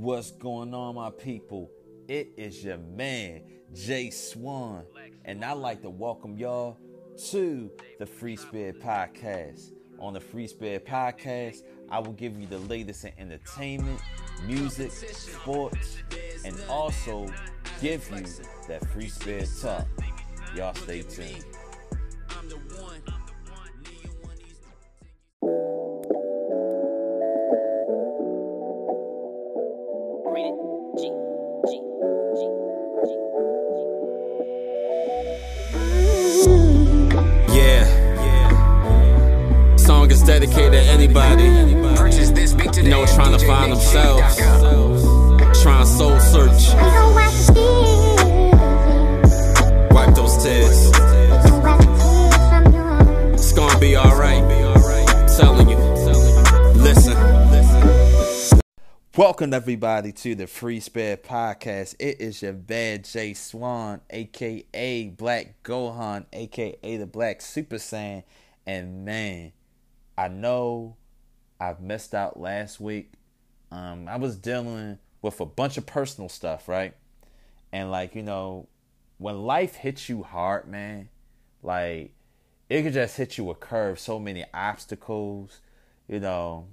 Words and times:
What's 0.00 0.30
going 0.30 0.72
on, 0.72 0.94
my 0.94 1.10
people? 1.10 1.70
It 2.08 2.32
is 2.38 2.64
your 2.64 2.78
man, 2.78 3.42
Jay 3.74 4.08
Swan, 4.08 4.86
and 5.26 5.44
I'd 5.44 5.58
like 5.58 5.82
to 5.82 5.90
welcome 5.90 6.38
y'all 6.38 6.78
to 7.28 7.70
the 7.98 8.06
Free 8.06 8.36
Spirit 8.36 8.80
Podcast. 8.82 9.72
On 9.98 10.14
the 10.14 10.20
Free 10.20 10.46
Spirit 10.46 10.86
Podcast, 10.86 11.64
I 11.90 11.98
will 11.98 12.14
give 12.14 12.40
you 12.40 12.46
the 12.46 12.60
latest 12.60 13.04
in 13.04 13.12
entertainment, 13.18 14.00
music, 14.46 14.90
sports, 14.90 15.98
and 16.46 16.58
also 16.70 17.30
give 17.82 18.10
you 18.10 18.24
that 18.68 18.88
free 18.94 19.10
spirit 19.10 19.50
talk. 19.60 19.86
Y'all 20.56 20.72
stay 20.72 21.02
tuned. 21.02 21.44
Everybody 59.60 60.10
to 60.10 60.34
the 60.34 60.46
Free 60.46 60.80
Spirit 60.80 61.22
Podcast. 61.22 61.94
It 61.98 62.18
is 62.18 62.40
your 62.40 62.54
bad 62.54 63.04
Jay 63.04 63.34
Swan, 63.34 64.00
aka 64.08 65.08
Black 65.08 65.62
Gohan, 65.62 66.24
aka 66.32 66.96
the 66.96 67.04
Black 67.04 67.42
Super 67.42 67.76
Saiyan. 67.76 68.22
And 68.66 69.04
man, 69.04 69.52
I 70.16 70.28
know 70.28 70.96
I've 71.60 71.82
missed 71.82 72.14
out 72.14 72.40
last 72.40 72.80
week. 72.80 73.12
Um, 73.70 74.08
I 74.08 74.16
was 74.16 74.36
dealing 74.36 74.98
with 75.20 75.38
a 75.40 75.44
bunch 75.44 75.76
of 75.76 75.84
personal 75.84 76.30
stuff, 76.30 76.66
right? 76.66 76.94
And 77.70 77.90
like, 77.90 78.14
you 78.14 78.22
know, 78.22 78.66
when 79.18 79.42
life 79.42 79.74
hits 79.74 80.08
you 80.08 80.22
hard, 80.22 80.68
man, 80.68 81.10
like 81.62 82.14
it 82.70 82.82
could 82.82 82.94
just 82.94 83.18
hit 83.18 83.36
you 83.36 83.50
a 83.50 83.54
curve, 83.54 84.00
so 84.00 84.18
many 84.18 84.42
obstacles, 84.54 85.60
you 86.08 86.18
know, 86.18 86.66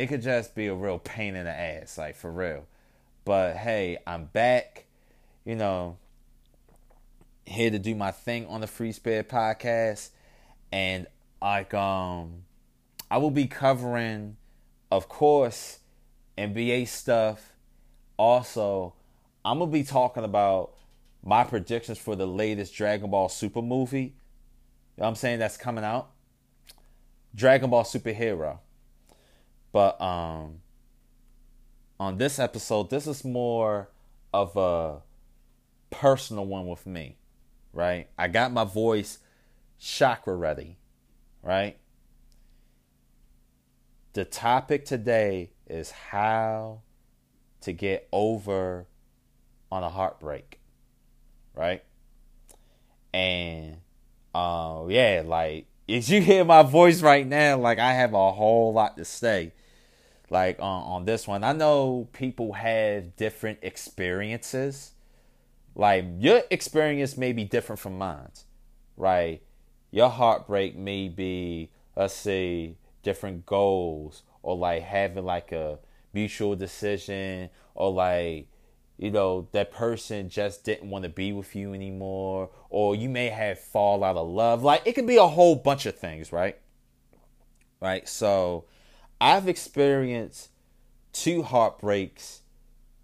it 0.00 0.06
could 0.06 0.22
just 0.22 0.54
be 0.54 0.66
a 0.68 0.74
real 0.74 0.98
pain 0.98 1.36
in 1.36 1.44
the 1.44 1.50
ass, 1.50 1.98
like 1.98 2.16
for 2.16 2.32
real. 2.32 2.64
But 3.26 3.54
hey, 3.56 3.98
I'm 4.06 4.24
back, 4.24 4.86
you 5.44 5.54
know, 5.54 5.98
here 7.44 7.70
to 7.70 7.78
do 7.78 7.94
my 7.94 8.10
thing 8.10 8.46
on 8.46 8.62
the 8.62 8.66
Free 8.66 8.92
Spirit 8.92 9.28
podcast, 9.28 10.08
and 10.72 11.06
like 11.42 11.74
um, 11.74 12.44
I 13.10 13.18
will 13.18 13.30
be 13.30 13.46
covering, 13.46 14.38
of 14.90 15.10
course, 15.10 15.80
NBA 16.38 16.88
stuff. 16.88 17.52
Also, 18.16 18.94
I'm 19.44 19.58
gonna 19.58 19.70
be 19.70 19.84
talking 19.84 20.24
about 20.24 20.72
my 21.22 21.44
predictions 21.44 21.98
for 21.98 22.16
the 22.16 22.26
latest 22.26 22.74
Dragon 22.74 23.10
Ball 23.10 23.28
Super 23.28 23.60
movie. 23.60 24.14
You 24.96 25.02
know 25.02 25.08
I'm 25.08 25.14
saying 25.14 25.40
that's 25.40 25.58
coming 25.58 25.84
out. 25.84 26.08
Dragon 27.34 27.68
Ball 27.68 27.84
Superhero. 27.84 28.60
But 29.72 30.00
um 30.00 30.60
on 31.98 32.16
this 32.16 32.38
episode, 32.38 32.90
this 32.90 33.06
is 33.06 33.24
more 33.24 33.90
of 34.32 34.56
a 34.56 35.02
personal 35.90 36.46
one 36.46 36.66
with 36.66 36.86
me, 36.86 37.18
right? 37.72 38.08
I 38.18 38.28
got 38.28 38.52
my 38.52 38.64
voice 38.64 39.18
chakra 39.78 40.34
ready, 40.34 40.78
right? 41.42 41.76
The 44.12 44.24
topic 44.24 44.84
today 44.86 45.50
is 45.68 45.90
how 45.90 46.80
to 47.60 47.72
get 47.72 48.08
over 48.12 48.86
on 49.70 49.84
a 49.84 49.90
heartbreak, 49.90 50.58
right? 51.54 51.84
And 53.12 53.76
uh 54.34 54.84
yeah, 54.88 55.22
like 55.24 55.66
if 55.90 56.08
you 56.08 56.20
hear 56.20 56.44
my 56.44 56.62
voice 56.62 57.02
right 57.02 57.26
now, 57.26 57.58
like 57.58 57.78
I 57.78 57.92
have 57.92 58.14
a 58.14 58.32
whole 58.32 58.72
lot 58.72 58.96
to 58.96 59.04
say 59.04 59.52
like 60.30 60.58
on, 60.60 60.82
on 60.84 61.04
this 61.04 61.26
one. 61.26 61.44
I 61.44 61.52
know 61.52 62.08
people 62.12 62.52
have 62.54 63.16
different 63.16 63.58
experiences. 63.62 64.92
Like 65.74 66.04
your 66.18 66.42
experience 66.50 67.16
may 67.16 67.32
be 67.32 67.44
different 67.44 67.80
from 67.80 67.98
mine, 67.98 68.30
right? 68.96 69.42
Your 69.90 70.08
heartbreak 70.08 70.76
may 70.76 71.08
be, 71.08 71.70
let's 71.96 72.14
say, 72.14 72.76
different 73.02 73.44
goals 73.46 74.22
or 74.42 74.56
like 74.56 74.82
having 74.82 75.24
like 75.24 75.52
a 75.52 75.78
mutual 76.12 76.54
decision 76.54 77.50
or 77.74 77.90
like 77.92 78.46
you 79.00 79.10
know 79.10 79.48
that 79.50 79.72
person 79.72 80.28
just 80.28 80.62
didn't 80.62 80.88
want 80.88 81.02
to 81.02 81.08
be 81.08 81.32
with 81.32 81.56
you 81.56 81.74
anymore 81.74 82.50
or 82.68 82.94
you 82.94 83.08
may 83.08 83.28
have 83.28 83.58
fall 83.58 84.04
out 84.04 84.16
of 84.16 84.28
love 84.28 84.62
like 84.62 84.82
it 84.84 84.92
could 84.94 85.06
be 85.06 85.16
a 85.16 85.26
whole 85.26 85.56
bunch 85.56 85.86
of 85.86 85.98
things 85.98 86.32
right 86.32 86.58
right 87.80 88.08
so 88.08 88.64
I've 89.20 89.48
experienced 89.48 90.48
two 91.12 91.42
heartbreaks 91.42 92.40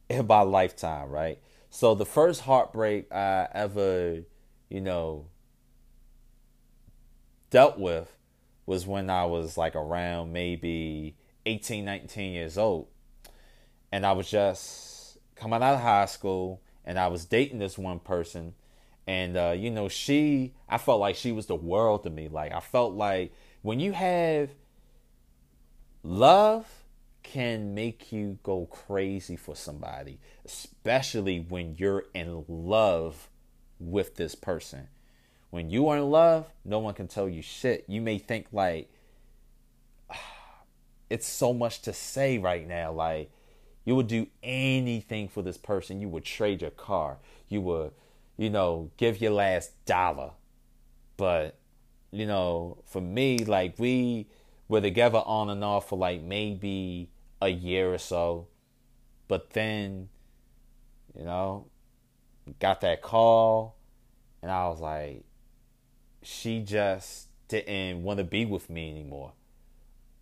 in 0.08 0.26
my 0.26 0.40
lifetime, 0.40 1.10
right? 1.10 1.38
So 1.68 1.94
the 1.94 2.06
first 2.06 2.42
heartbreak 2.42 3.12
I 3.12 3.48
ever, 3.52 4.22
you 4.70 4.80
know, 4.80 5.26
dealt 7.50 7.78
with 7.78 8.10
was 8.64 8.86
when 8.86 9.10
I 9.10 9.26
was 9.26 9.58
like 9.58 9.76
around 9.76 10.32
maybe 10.32 11.16
18, 11.44 11.84
19 11.84 12.32
years 12.32 12.56
old. 12.56 12.88
And 13.92 14.06
I 14.06 14.12
was 14.12 14.30
just 14.30 14.85
coming 15.36 15.62
out 15.62 15.74
of 15.74 15.80
high 15.80 16.06
school 16.06 16.60
and 16.84 16.98
I 16.98 17.08
was 17.08 17.24
dating 17.24 17.58
this 17.58 17.76
one 17.76 17.98
person. 17.98 18.54
And, 19.06 19.36
uh, 19.36 19.54
you 19.56 19.70
know, 19.70 19.88
she, 19.88 20.54
I 20.68 20.78
felt 20.78 21.00
like 21.00 21.16
she 21.16 21.32
was 21.32 21.46
the 21.46 21.54
world 21.54 22.02
to 22.04 22.10
me. 22.10 22.28
Like, 22.28 22.52
I 22.52 22.60
felt 22.60 22.94
like 22.94 23.32
when 23.62 23.78
you 23.78 23.92
have 23.92 24.50
love 26.02 26.66
can 27.22 27.74
make 27.74 28.12
you 28.12 28.38
go 28.44 28.66
crazy 28.66 29.36
for 29.36 29.56
somebody, 29.56 30.18
especially 30.44 31.40
when 31.40 31.74
you're 31.76 32.04
in 32.14 32.44
love 32.48 33.28
with 33.80 34.14
this 34.14 34.34
person. 34.34 34.88
When 35.50 35.70
you 35.70 35.88
are 35.88 35.96
in 35.96 36.10
love, 36.10 36.52
no 36.64 36.78
one 36.78 36.94
can 36.94 37.08
tell 37.08 37.28
you 37.28 37.42
shit. 37.42 37.84
You 37.88 38.00
may 38.00 38.18
think 38.18 38.46
like 38.52 38.90
it's 41.10 41.26
so 41.26 41.52
much 41.52 41.82
to 41.82 41.92
say 41.92 42.38
right 42.38 42.66
now 42.66 42.92
like 42.92 43.30
you 43.86 43.94
would 43.94 44.08
do 44.08 44.26
anything 44.42 45.28
for 45.28 45.42
this 45.42 45.56
person. 45.56 46.00
You 46.00 46.08
would 46.08 46.24
trade 46.24 46.60
your 46.60 46.72
car. 46.72 47.18
You 47.48 47.60
would, 47.62 47.92
you 48.36 48.50
know, 48.50 48.90
give 48.96 49.20
your 49.20 49.30
last 49.30 49.72
dollar. 49.86 50.32
But, 51.16 51.56
you 52.10 52.26
know, 52.26 52.78
for 52.84 53.00
me 53.00 53.38
like 53.38 53.78
we 53.78 54.26
were 54.68 54.80
together 54.80 55.22
on 55.24 55.48
and 55.48 55.62
off 55.62 55.88
for 55.88 55.96
like 55.96 56.20
maybe 56.20 57.10
a 57.40 57.48
year 57.48 57.94
or 57.94 57.98
so. 57.98 58.48
But 59.28 59.50
then, 59.50 60.08
you 61.16 61.24
know, 61.24 61.68
got 62.58 62.80
that 62.80 63.02
call 63.02 63.76
and 64.42 64.50
I 64.50 64.66
was 64.66 64.80
like, 64.80 65.24
she 66.22 66.60
just 66.60 67.28
didn't 67.46 68.02
want 68.02 68.18
to 68.18 68.24
be 68.24 68.44
with 68.46 68.68
me 68.68 68.90
anymore. 68.90 69.32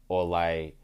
Or 0.08 0.26
like, 0.26 0.76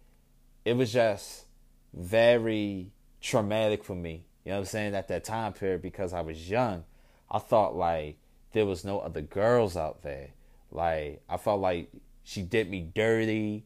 it 0.65 0.79
was 0.79 0.91
just 0.91 1.45
very 1.93 2.93
traumatic 3.21 3.85
for 3.85 3.95
me. 3.95 4.25
You 4.45 4.51
know 4.51 4.57
what 4.57 4.61
I'm 4.61 4.67
saying? 4.67 4.95
At 4.95 5.09
that 5.09 5.25
time 5.25 5.53
period, 5.53 5.83
because 5.83 6.13
I 6.13 6.21
was 6.23 6.49
young, 6.49 6.85
I 7.31 7.39
thought 7.39 7.77
like 7.77 8.19
there 8.53 8.67
was 8.67 8.85
no 8.85 9.01
other 9.01 9.23
girls 9.23 9.77
out 9.77 10.03
there. 10.03 10.31
Like, 10.73 11.23
I 11.29 11.37
felt 11.37 11.61
like 11.61 11.91
she 12.23 12.43
did 12.43 12.71
me 12.71 12.89
dirty. 12.95 13.65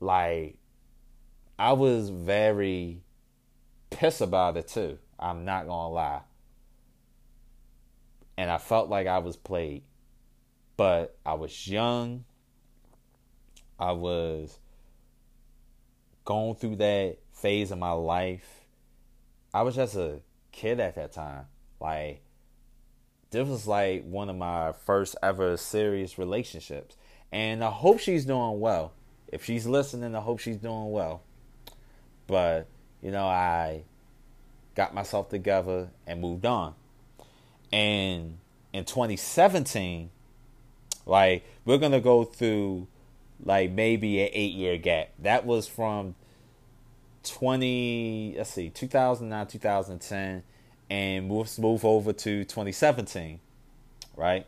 Like 0.00 0.56
I 1.58 1.72
was 1.72 2.10
very 2.10 3.02
pissed 3.90 4.20
about 4.20 4.56
it 4.56 4.68
too. 4.68 4.98
I'm 5.18 5.44
not 5.44 5.66
gonna 5.66 5.92
lie. 5.92 6.20
And 8.36 8.50
I 8.50 8.58
felt 8.58 8.88
like 8.88 9.06
I 9.06 9.18
was 9.18 9.36
played. 9.36 9.84
But 10.76 11.16
I 11.24 11.34
was 11.34 11.68
young. 11.68 12.24
I 13.78 13.92
was 13.92 14.58
going 16.24 16.56
through 16.56 16.76
that 16.76 17.18
phase 17.44 17.70
of 17.70 17.78
my 17.78 17.90
life. 17.90 18.64
I 19.52 19.60
was 19.60 19.74
just 19.74 19.96
a 19.96 20.20
kid 20.50 20.80
at 20.80 20.94
that 20.94 21.12
time. 21.12 21.44
Like 21.78 22.22
this 23.32 23.46
was 23.46 23.66
like 23.66 24.02
one 24.04 24.30
of 24.30 24.36
my 24.36 24.72
first 24.86 25.14
ever 25.22 25.58
serious 25.58 26.16
relationships. 26.16 26.96
And 27.30 27.62
I 27.62 27.68
hope 27.68 28.00
she's 28.00 28.24
doing 28.24 28.60
well. 28.60 28.94
If 29.28 29.44
she's 29.44 29.66
listening, 29.66 30.14
I 30.14 30.20
hope 30.20 30.38
she's 30.38 30.56
doing 30.56 30.90
well. 30.90 31.20
But 32.26 32.66
you 33.02 33.10
know, 33.10 33.26
I 33.26 33.82
got 34.74 34.94
myself 34.94 35.28
together 35.28 35.90
and 36.06 36.22
moved 36.22 36.46
on. 36.46 36.72
And 37.70 38.38
in 38.72 38.86
2017, 38.86 40.08
like 41.04 41.44
we're 41.66 41.76
gonna 41.76 42.00
go 42.00 42.24
through 42.24 42.88
like 43.44 43.70
maybe 43.70 44.22
an 44.22 44.30
eight 44.32 44.54
year 44.54 44.78
gap. 44.78 45.10
That 45.18 45.44
was 45.44 45.68
from 45.68 46.14
20 47.24 48.34
let's 48.36 48.50
see 48.50 48.70
2009 48.70 49.46
2010 49.46 50.42
and 50.90 51.28
move 51.28 51.58
move 51.58 51.84
over 51.84 52.12
to 52.12 52.44
2017 52.44 53.40
right? 54.16 54.46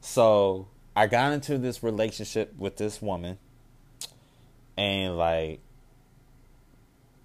So 0.00 0.68
i 0.94 1.06
got 1.06 1.32
into 1.32 1.56
this 1.58 1.82
relationship 1.82 2.54
with 2.58 2.76
this 2.76 3.00
woman 3.00 3.38
and 4.76 5.16
like 5.16 5.60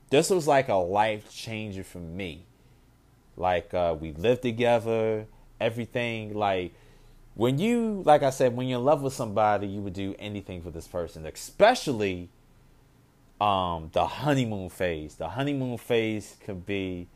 this 0.10 0.30
was 0.30 0.48
like 0.48 0.70
a 0.70 0.76
life 0.76 1.30
changer 1.34 1.84
for 1.84 1.98
me. 1.98 2.46
Like 3.38 3.74
uh 3.74 3.96
we 4.00 4.14
lived 4.14 4.44
together 4.44 5.26
everything 5.60 6.34
like 6.34 6.74
when 7.34 7.58
you 7.58 8.04
like 8.06 8.24
i 8.24 8.30
said 8.30 8.56
when 8.56 8.68
you're 8.68 8.80
in 8.80 8.86
love 8.86 9.02
with 9.02 9.14
somebody 9.14 9.68
you 9.68 9.82
would 9.82 9.94
do 9.94 10.14
anything 10.20 10.62
for 10.62 10.70
this 10.70 10.88
person 10.88 11.26
especially 11.26 12.30
um 13.42 13.90
the 13.94 14.06
honeymoon 14.06 14.70
phase. 14.70 15.16
The 15.16 15.30
honeymoon 15.30 15.78
phase 15.78 16.38
could 16.46 16.66
be 16.66 17.08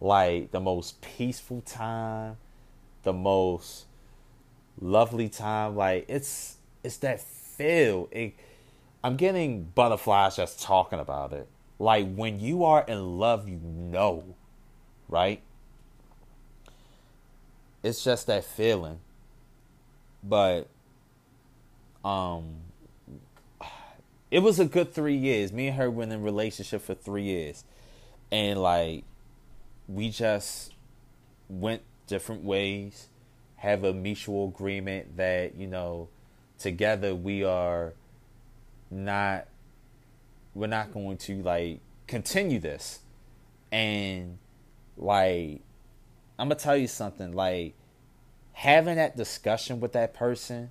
like 0.00 0.50
the 0.50 0.60
most 0.60 1.00
peaceful 1.00 1.60
time, 1.62 2.36
the 3.02 3.12
most 3.12 3.86
lovely 4.80 5.28
time. 5.28 5.76
Like 5.76 6.06
it's 6.08 6.56
it's 6.82 6.96
that 6.98 7.20
feel. 7.20 8.08
It, 8.10 8.34
I'm 9.02 9.16
getting 9.16 9.64
butterflies 9.64 10.36
just 10.36 10.60
talking 10.62 10.98
about 10.98 11.32
it. 11.32 11.48
Like 11.78 12.12
when 12.14 12.40
you 12.40 12.64
are 12.64 12.84
in 12.86 13.18
love, 13.18 13.48
you 13.48 13.60
know, 13.62 14.24
right? 15.08 15.40
It's 17.82 18.02
just 18.02 18.26
that 18.26 18.44
feeling. 18.44 18.98
But 20.22 20.68
um 22.04 22.65
it 24.30 24.40
was 24.40 24.58
a 24.58 24.64
good 24.64 24.92
three 24.92 25.16
years. 25.16 25.52
Me 25.52 25.68
and 25.68 25.76
her 25.76 25.90
were 25.90 26.02
in 26.02 26.12
a 26.12 26.18
relationship 26.18 26.82
for 26.82 26.94
three 26.94 27.22
years, 27.22 27.64
and 28.30 28.60
like 28.60 29.04
we 29.88 30.10
just 30.10 30.72
went 31.48 31.82
different 32.06 32.44
ways. 32.44 33.08
Have 33.56 33.84
a 33.84 33.92
mutual 33.92 34.48
agreement 34.48 35.16
that 35.16 35.56
you 35.56 35.66
know 35.66 36.08
together 36.58 37.14
we 37.14 37.44
are 37.44 37.94
not 38.90 39.46
we're 40.54 40.66
not 40.66 40.92
going 40.92 41.16
to 41.18 41.42
like 41.42 41.80
continue 42.06 42.58
this 42.58 43.00
and 43.72 44.38
like 44.96 45.60
i'm 46.38 46.48
gonna 46.48 46.54
tell 46.54 46.76
you 46.76 46.86
something 46.86 47.32
like 47.32 47.74
having 48.52 48.96
that 48.96 49.16
discussion 49.16 49.80
with 49.80 49.92
that 49.92 50.14
person 50.14 50.70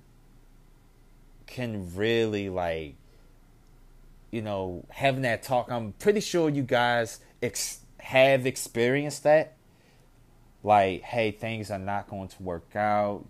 can 1.46 1.94
really 1.94 2.48
like 2.48 2.96
you 4.30 4.42
know, 4.42 4.84
having 4.90 5.22
that 5.22 5.42
talk. 5.42 5.70
I'm 5.70 5.92
pretty 5.92 6.20
sure 6.20 6.48
you 6.48 6.62
guys 6.62 7.20
ex- 7.42 7.80
have 7.98 8.46
experienced 8.46 9.22
that. 9.24 9.54
Like, 10.62 11.02
hey, 11.02 11.30
things 11.30 11.70
are 11.70 11.78
not 11.78 12.08
going 12.08 12.28
to 12.28 12.42
work 12.42 12.74
out. 12.74 13.24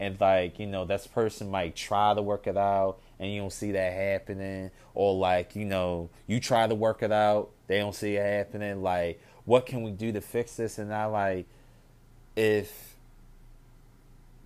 And, 0.00 0.20
like, 0.20 0.58
you 0.58 0.66
know, 0.66 0.84
this 0.84 1.06
person 1.06 1.50
might 1.50 1.76
try 1.76 2.14
to 2.14 2.22
work 2.22 2.46
it 2.46 2.56
out 2.56 2.98
and 3.20 3.32
you 3.32 3.40
don't 3.40 3.52
see 3.52 3.72
that 3.72 3.92
happening. 3.92 4.70
Or, 4.94 5.14
like, 5.14 5.54
you 5.54 5.64
know, 5.64 6.10
you 6.26 6.40
try 6.40 6.66
to 6.66 6.74
work 6.74 7.02
it 7.02 7.12
out, 7.12 7.50
they 7.68 7.78
don't 7.78 7.94
see 7.94 8.16
it 8.16 8.24
happening. 8.24 8.82
Like, 8.82 9.20
what 9.44 9.66
can 9.66 9.82
we 9.82 9.92
do 9.92 10.12
to 10.12 10.20
fix 10.20 10.56
this? 10.56 10.78
And 10.78 10.92
I, 10.92 11.04
like, 11.06 11.46
if 12.34 12.96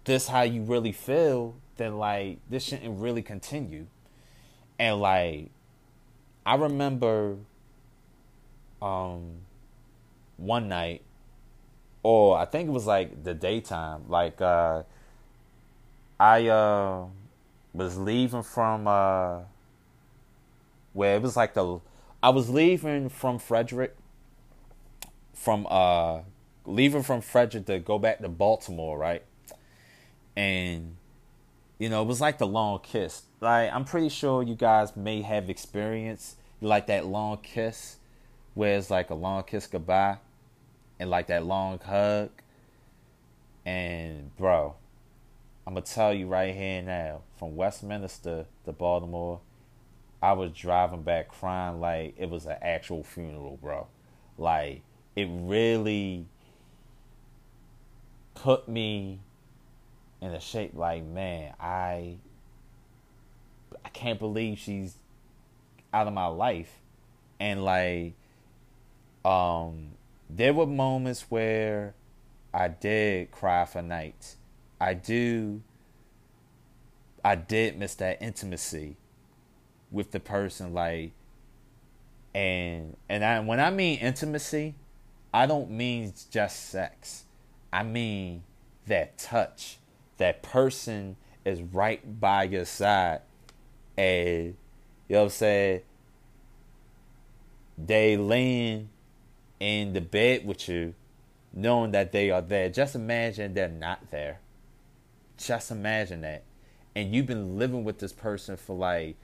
this 0.04 0.28
how 0.28 0.42
you 0.42 0.62
really 0.62 0.92
feel, 0.92 1.54
then, 1.76 1.96
like, 1.96 2.38
this 2.50 2.64
shouldn't 2.64 3.00
really 3.00 3.22
continue. 3.22 3.86
And, 4.78 5.00
like, 5.00 5.50
I 6.46 6.54
remember 6.54 7.38
um 8.80 9.38
one 10.36 10.68
night 10.68 11.02
or 12.04 12.38
I 12.38 12.44
think 12.44 12.68
it 12.68 12.72
was 12.72 12.86
like 12.86 13.24
the 13.24 13.34
daytime 13.34 14.04
like 14.08 14.40
uh 14.40 14.84
I 16.20 16.46
uh 16.46 17.06
was 17.74 17.98
leaving 17.98 18.44
from 18.44 18.86
uh 18.86 19.40
where 20.92 21.16
it 21.16 21.22
was 21.22 21.36
like 21.36 21.54
the 21.54 21.80
I 22.22 22.30
was 22.30 22.48
leaving 22.48 23.08
from 23.08 23.40
Frederick 23.40 23.96
from 25.34 25.66
uh 25.68 26.20
leaving 26.64 27.02
from 27.02 27.22
Frederick 27.22 27.66
to 27.66 27.80
go 27.80 27.98
back 27.98 28.20
to 28.20 28.28
Baltimore, 28.28 28.96
right? 28.96 29.22
And 30.36 30.96
you 31.78 31.88
know, 31.88 32.02
it 32.02 32.06
was 32.06 32.20
like 32.20 32.38
the 32.38 32.46
long 32.46 32.80
kiss. 32.80 33.22
Like 33.40 33.72
I'm 33.72 33.84
pretty 33.84 34.08
sure 34.08 34.42
you 34.42 34.54
guys 34.54 34.96
may 34.96 35.22
have 35.22 35.50
experienced 35.50 36.36
like 36.60 36.86
that 36.86 37.06
long 37.06 37.38
kiss, 37.38 37.96
where 38.54 38.78
it's 38.78 38.90
like 38.90 39.10
a 39.10 39.14
long 39.14 39.42
kiss 39.44 39.66
goodbye, 39.66 40.18
and 40.98 41.10
like 41.10 41.26
that 41.26 41.44
long 41.44 41.78
hug. 41.78 42.30
And 43.64 44.34
bro, 44.36 44.74
I'm 45.66 45.74
gonna 45.74 45.84
tell 45.84 46.14
you 46.14 46.26
right 46.28 46.54
here 46.54 46.82
now, 46.82 47.22
from 47.38 47.56
Westminster 47.56 48.46
to 48.64 48.72
Baltimore, 48.72 49.40
I 50.22 50.32
was 50.32 50.52
driving 50.52 51.02
back 51.02 51.28
crying 51.28 51.80
like 51.80 52.14
it 52.16 52.30
was 52.30 52.46
an 52.46 52.56
actual 52.62 53.02
funeral, 53.02 53.58
bro. 53.60 53.86
Like 54.38 54.82
it 55.14 55.28
really 55.30 56.26
put 58.34 58.68
me 58.68 59.20
in 60.26 60.34
a 60.34 60.40
shape 60.40 60.72
like 60.74 61.04
man 61.04 61.54
i 61.60 62.16
i 63.84 63.88
can't 63.90 64.18
believe 64.18 64.58
she's 64.58 64.96
out 65.92 66.06
of 66.06 66.12
my 66.12 66.26
life. 66.26 66.80
And 67.40 67.64
like 67.64 68.14
um 69.24 69.92
there 70.28 70.52
were 70.52 70.66
moments 70.66 71.26
where 71.28 71.94
i 72.52 72.68
did 72.68 73.30
cry 73.30 73.64
for 73.64 73.82
nights. 73.82 74.36
I 74.80 74.94
do 74.94 75.62
i 77.24 77.34
did 77.34 77.78
miss 77.78 77.94
that 77.96 78.20
intimacy 78.22 78.96
with 79.90 80.10
the 80.10 80.20
person 80.20 80.74
like 80.74 81.12
and 82.36 82.96
and 83.08 83.24
I 83.24 83.40
when 83.40 83.60
I 83.60 83.70
mean 83.70 83.98
intimacy, 83.98 84.74
I 85.32 85.46
don't 85.46 85.70
mean 85.70 86.12
just 86.30 86.68
sex. 86.68 87.24
I 87.72 87.82
mean 87.82 88.42
that 88.86 89.16
touch, 89.16 89.78
that 90.18 90.42
person 90.42 91.16
is 91.44 91.62
right 91.62 92.20
by 92.20 92.44
your 92.44 92.64
side. 92.64 93.20
And 93.96 94.56
you 95.08 95.14
know 95.14 95.18
what 95.18 95.24
I'm 95.24 95.30
saying? 95.30 95.80
They 97.78 98.16
laying 98.16 98.88
in 99.60 99.92
the 99.92 100.00
bed 100.00 100.46
with 100.46 100.68
you 100.68 100.94
knowing 101.52 101.92
that 101.92 102.12
they 102.12 102.30
are 102.30 102.42
there. 102.42 102.68
Just 102.68 102.94
imagine 102.94 103.54
they're 103.54 103.68
not 103.68 104.10
there. 104.10 104.40
Just 105.38 105.70
imagine 105.70 106.22
that. 106.22 106.42
And 106.94 107.14
you've 107.14 107.26
been 107.26 107.58
living 107.58 107.84
with 107.84 107.98
this 107.98 108.12
person 108.12 108.56
for 108.56 108.76
like 108.76 109.16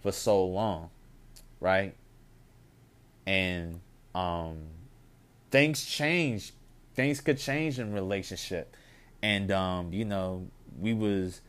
for 0.00 0.12
so 0.12 0.44
long 0.44 0.90
right? 1.60 1.94
And 3.26 3.80
um 4.14 4.58
things 5.50 5.84
change. 5.84 6.52
Things 6.94 7.20
could 7.20 7.38
change 7.38 7.78
in 7.78 7.92
relationship 7.92 8.74
and 9.22 9.50
um, 9.50 9.92
you 9.92 10.04
know, 10.04 10.48
we 10.78 10.94
was 10.94 11.40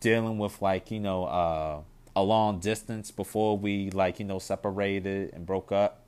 dealing 0.00 0.38
with 0.38 0.60
like 0.62 0.90
you 0.90 1.00
know 1.00 1.24
uh, 1.24 1.80
a 2.14 2.22
long 2.22 2.60
distance 2.60 3.10
before 3.10 3.58
we 3.58 3.90
like 3.90 4.18
you 4.18 4.24
know 4.24 4.38
separated 4.38 5.32
and 5.32 5.46
broke 5.46 5.72
up, 5.72 6.04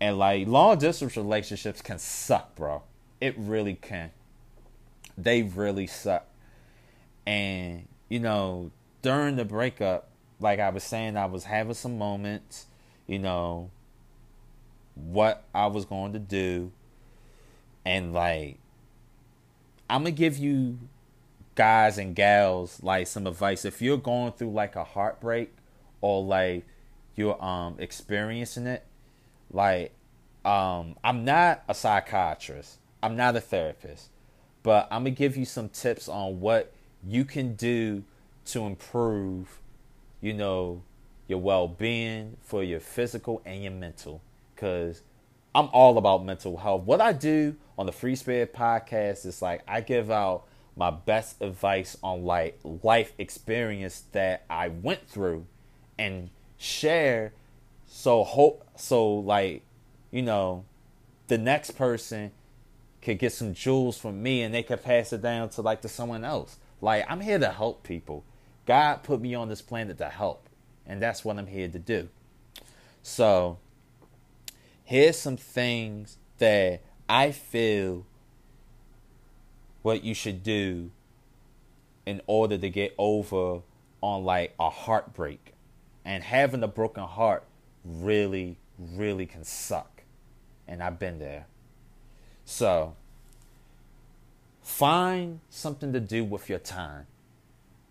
and 0.00 0.18
like 0.18 0.46
long 0.46 0.78
distance 0.78 1.16
relationships 1.16 1.82
can 1.82 1.98
suck, 1.98 2.54
bro. 2.54 2.82
It 3.20 3.34
really 3.38 3.74
can. 3.74 4.10
They 5.16 5.42
really 5.42 5.86
suck, 5.86 6.26
and 7.26 7.86
you 8.08 8.20
know 8.20 8.70
during 9.02 9.36
the 9.36 9.44
breakup, 9.44 10.08
like 10.40 10.60
I 10.60 10.70
was 10.70 10.84
saying, 10.84 11.16
I 11.16 11.26
was 11.26 11.44
having 11.44 11.74
some 11.74 11.98
moments, 11.98 12.66
you 13.06 13.18
know, 13.18 13.70
what 14.94 15.44
I 15.54 15.66
was 15.66 15.84
going 15.84 16.12
to 16.12 16.18
do, 16.18 16.72
and 17.84 18.12
like 18.12 18.58
I'm 19.92 20.04
gonna 20.04 20.12
give 20.12 20.38
you 20.38 20.78
guys 21.54 21.98
and 21.98 22.16
gals 22.16 22.82
like 22.82 23.06
some 23.06 23.26
advice. 23.26 23.66
If 23.66 23.82
you're 23.82 23.98
going 23.98 24.32
through 24.32 24.52
like 24.52 24.74
a 24.74 24.84
heartbreak 24.84 25.52
or 26.00 26.24
like 26.24 26.64
you're 27.14 27.42
um 27.44 27.76
experiencing 27.78 28.66
it, 28.66 28.86
like 29.50 29.92
um 30.46 30.96
I'm 31.04 31.26
not 31.26 31.62
a 31.68 31.74
psychiatrist. 31.74 32.78
I'm 33.02 33.16
not 33.16 33.36
a 33.36 33.40
therapist. 33.42 34.08
But 34.62 34.88
I'm 34.90 35.02
gonna 35.02 35.10
give 35.10 35.36
you 35.36 35.44
some 35.44 35.68
tips 35.68 36.08
on 36.08 36.40
what 36.40 36.72
you 37.06 37.26
can 37.26 37.54
do 37.54 38.02
to 38.46 38.64
improve, 38.64 39.60
you 40.22 40.32
know, 40.32 40.82
your 41.28 41.40
well 41.40 41.68
being, 41.68 42.38
for 42.40 42.64
your 42.64 42.80
physical 42.80 43.42
and 43.44 43.62
your 43.62 43.72
mental. 43.72 44.22
Because 44.54 45.02
I'm 45.54 45.68
all 45.72 45.98
about 45.98 46.24
mental 46.24 46.56
health. 46.56 46.82
What 46.84 47.00
I 47.00 47.12
do 47.12 47.56
on 47.78 47.86
the 47.86 47.92
Free 47.92 48.16
Spirit 48.16 48.54
podcast 48.54 49.26
is 49.26 49.42
like 49.42 49.62
I 49.68 49.80
give 49.80 50.10
out 50.10 50.44
my 50.76 50.90
best 50.90 51.42
advice 51.42 51.96
on 52.02 52.24
like 52.24 52.58
life 52.64 53.12
experience 53.18 54.04
that 54.12 54.44
I 54.48 54.68
went 54.68 55.06
through 55.08 55.46
and 55.98 56.30
share 56.56 57.32
so 57.86 58.24
hope 58.24 58.64
so 58.76 59.06
like 59.06 59.62
you 60.10 60.22
know 60.22 60.64
the 61.28 61.36
next 61.36 61.72
person 61.72 62.30
could 63.02 63.18
get 63.18 63.32
some 63.32 63.52
jewels 63.52 63.98
from 63.98 64.22
me 64.22 64.42
and 64.42 64.54
they 64.54 64.62
could 64.62 64.82
pass 64.82 65.12
it 65.12 65.20
down 65.20 65.50
to 65.50 65.60
like 65.60 65.82
to 65.82 65.88
someone 65.88 66.24
else. 66.24 66.56
Like 66.80 67.04
I'm 67.08 67.20
here 67.20 67.38
to 67.38 67.50
help 67.50 67.82
people. 67.82 68.24
God 68.64 69.02
put 69.02 69.20
me 69.20 69.34
on 69.34 69.48
this 69.48 69.60
planet 69.60 69.98
to 69.98 70.08
help. 70.08 70.48
And 70.86 71.02
that's 71.02 71.24
what 71.24 71.36
I'm 71.36 71.46
here 71.46 71.68
to 71.68 71.78
do. 71.78 72.08
So 73.02 73.58
here's 74.84 75.18
some 75.18 75.36
things 75.36 76.18
that 76.38 76.82
I 77.08 77.32
feel 77.32 78.06
what 79.82 80.04
you 80.04 80.14
should 80.14 80.42
do 80.42 80.90
in 82.06 82.20
order 82.26 82.58
to 82.58 82.68
get 82.68 82.94
over 82.98 83.62
on 84.00 84.24
like 84.24 84.54
a 84.58 84.70
heartbreak. 84.70 85.54
And 86.04 86.24
having 86.24 86.62
a 86.62 86.68
broken 86.68 87.04
heart 87.04 87.44
really, 87.84 88.56
really 88.78 89.26
can 89.26 89.44
suck. 89.44 90.02
And 90.66 90.82
I've 90.82 90.98
been 90.98 91.18
there. 91.18 91.46
So, 92.44 92.96
find 94.62 95.40
something 95.48 95.92
to 95.92 96.00
do 96.00 96.24
with 96.24 96.48
your 96.48 96.58
time. 96.58 97.06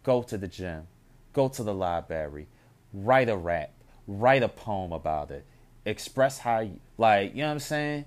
Go 0.04 0.24
to 0.24 0.38
the 0.38 0.48
gym, 0.48 0.88
go 1.32 1.48
to 1.48 1.64
the 1.64 1.74
library, 1.74 2.48
write 2.94 3.30
a 3.30 3.38
rap, 3.38 3.72
write 4.08 4.44
a 4.44 4.50
poem 4.50 4.92
about 4.92 5.32
it, 5.32 5.46
express 5.86 6.40
how, 6.40 6.60
you, 6.60 6.80
like, 6.98 7.32
you 7.32 7.42
know 7.42 7.48
what 7.48 7.54
I'm 7.54 7.60
saying? 7.60 8.06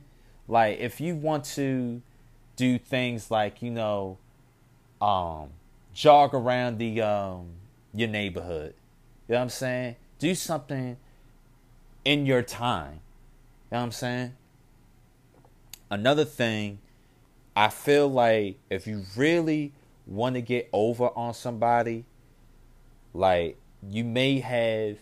Like, 0.49 0.79
if 0.79 1.01
you 1.01 1.17
want 1.17 1.45
to 1.45 2.03
do 2.57 2.79
things 2.79 3.31
like, 3.31 3.63
you 3.63 3.71
know, 3.71 4.19
um, 5.01 5.51
jog 5.93 6.35
around 6.35 6.79
the 6.79 7.01
um, 7.03 7.47
your 7.93 8.09
neighborhood, 8.09 8.75
you 9.29 9.33
know 9.33 9.39
what 9.39 9.43
I'm 9.43 9.49
saying? 9.49 9.97
Do 10.19 10.35
something 10.35 10.97
in 12.05 12.27
your 12.27 12.43
time. 12.43 13.01
You 13.71 13.77
know 13.77 13.79
what 13.79 13.85
I'm 13.85 13.93
saying? 13.93 14.33
Another 15.91 16.25
thing, 16.25 16.79
I 17.57 17.69
feel 17.69 18.09
like 18.09 18.59
if 18.69 18.87
you 18.87 19.05
really 19.17 19.73
want 20.07 20.35
to 20.35 20.41
get 20.41 20.69
over 20.73 21.09
on 21.17 21.35
somebody, 21.35 22.05
like 23.13 23.57
you 23.91 24.05
may 24.05 24.41
have 24.41 24.99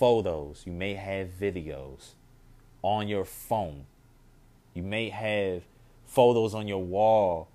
photos, 0.00 0.62
you 0.64 0.72
may 0.72 0.94
have 0.94 1.28
videos 1.38 2.12
on 2.80 3.06
your 3.06 3.26
phone, 3.26 3.84
you 4.72 4.82
may 4.82 5.10
have 5.10 5.62
photos 6.06 6.54
on 6.54 6.66
your 6.66 6.82
wall 6.82 7.48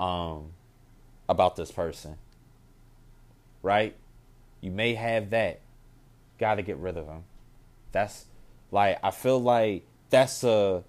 um, 0.00 0.50
about 1.28 1.54
this 1.54 1.70
person, 1.70 2.16
right? 3.62 3.94
You 4.60 4.72
may 4.72 4.94
have 4.94 5.30
that. 5.30 5.60
Got 6.40 6.56
to 6.56 6.62
get 6.62 6.76
rid 6.78 6.96
of 6.96 7.06
them. 7.06 7.22
That's 7.92 8.26
like 8.72 8.98
I 9.04 9.12
feel 9.12 9.40
like 9.40 9.86
that's 10.10 10.42
a 10.42 10.82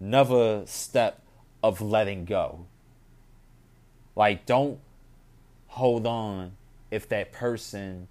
another 0.00 0.64
step 0.66 1.22
of 1.62 1.80
letting 1.80 2.24
go. 2.24 2.66
Like, 4.16 4.46
don't 4.46 4.80
hold 5.68 6.04
on 6.06 6.56
if 6.90 7.08
that 7.10 7.30
person 7.30 8.08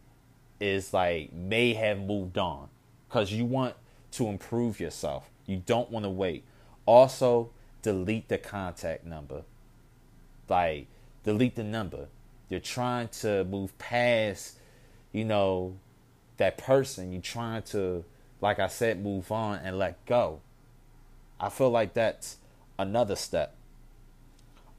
is 0.59 0.93
like 0.93 1.31
may 1.33 1.73
have 1.73 1.99
moved 1.99 2.37
on 2.37 2.69
because 3.07 3.31
you 3.31 3.45
want 3.45 3.75
to 4.11 4.27
improve 4.27 4.79
yourself. 4.79 5.29
You 5.45 5.61
don't 5.65 5.89
want 5.91 6.03
to 6.05 6.09
wait. 6.09 6.43
Also, 6.85 7.51
delete 7.81 8.27
the 8.27 8.37
contact 8.37 9.05
number. 9.05 9.43
Like, 10.49 10.87
delete 11.23 11.55
the 11.55 11.63
number. 11.63 12.07
You're 12.49 12.59
trying 12.59 13.09
to 13.09 13.43
move 13.43 13.77
past, 13.77 14.57
you 15.11 15.25
know, 15.25 15.77
that 16.37 16.57
person. 16.57 17.11
You're 17.11 17.21
trying 17.21 17.63
to, 17.63 18.03
like 18.41 18.59
I 18.59 18.67
said, 18.67 19.03
move 19.03 19.31
on 19.31 19.59
and 19.59 19.77
let 19.77 20.05
go. 20.05 20.39
I 21.39 21.49
feel 21.49 21.69
like 21.69 21.93
that's 21.93 22.37
another 22.79 23.15
step. 23.15 23.55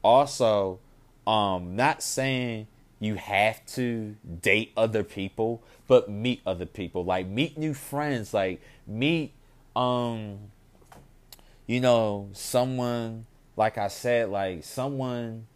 Also, 0.03 0.79
um, 1.27 1.75
not 1.75 2.01
saying 2.01 2.67
you 2.99 3.15
have 3.15 3.65
to 3.65 4.15
date 4.41 4.71
other 4.75 5.03
people, 5.03 5.63
but 5.87 6.09
meet 6.09 6.41
other 6.45 6.65
people. 6.65 7.05
Like 7.05 7.27
meet 7.27 7.57
new 7.57 7.73
friends. 7.73 8.33
Like 8.33 8.61
meet 8.85 9.33
um 9.75 10.39
you 11.65 11.79
know, 11.79 12.29
someone 12.33 13.25
like 13.55 13.77
I 13.77 13.87
said, 13.89 14.29
like 14.29 14.63
someone 14.63 15.47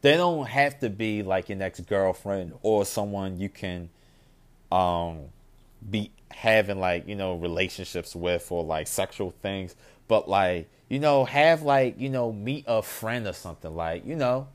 they 0.00 0.16
don't 0.16 0.46
have 0.46 0.78
to 0.80 0.90
be 0.90 1.22
like 1.22 1.48
your 1.48 1.58
next 1.58 1.80
girlfriend 1.80 2.52
or 2.62 2.84
someone 2.84 3.38
you 3.38 3.48
can 3.48 3.88
um 4.70 5.20
be 5.88 6.10
having 6.30 6.78
like, 6.78 7.08
you 7.08 7.16
know, 7.16 7.34
relationships 7.34 8.14
with 8.14 8.50
or 8.52 8.62
like 8.62 8.86
sexual 8.86 9.32
things, 9.42 9.74
but 10.06 10.28
like 10.28 10.68
you 10.88 10.98
know 10.98 11.24
have 11.24 11.62
like 11.62 12.00
you 12.00 12.08
know 12.08 12.32
meet 12.32 12.64
a 12.66 12.82
friend 12.82 13.26
or 13.26 13.32
something 13.32 13.74
like 13.74 14.04
you 14.04 14.16
know, 14.16 14.48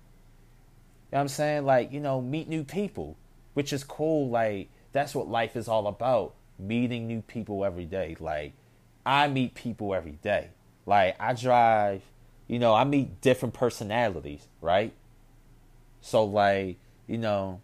know 1.13 1.19
what 1.19 1.21
i'm 1.21 1.27
saying? 1.27 1.65
Like 1.65 1.91
you 1.91 1.99
know 1.99 2.21
meet 2.21 2.47
new 2.47 2.63
people 2.63 3.17
which 3.53 3.71
is 3.71 3.83
cool. 3.83 4.29
Like 4.29 4.69
that's 4.91 5.13
what 5.13 5.27
life 5.27 5.55
is 5.55 5.67
all 5.67 5.87
about 5.87 6.33
meeting 6.57 7.07
new 7.07 7.21
people 7.21 7.63
every 7.65 7.85
day. 7.85 8.15
Like 8.19 8.53
i 9.05 9.27
meet 9.27 9.53
people 9.53 9.93
every 9.93 10.17
day. 10.23 10.49
Like 10.85 11.15
i 11.19 11.33
drive 11.33 12.01
you 12.47 12.59
know 12.59 12.73
i 12.73 12.83
meet 12.83 13.21
different 13.21 13.53
personalities 13.53 14.47
right? 14.61 14.93
So 16.01 16.23
like 16.23 16.77
you 17.07 17.17
know 17.17 17.61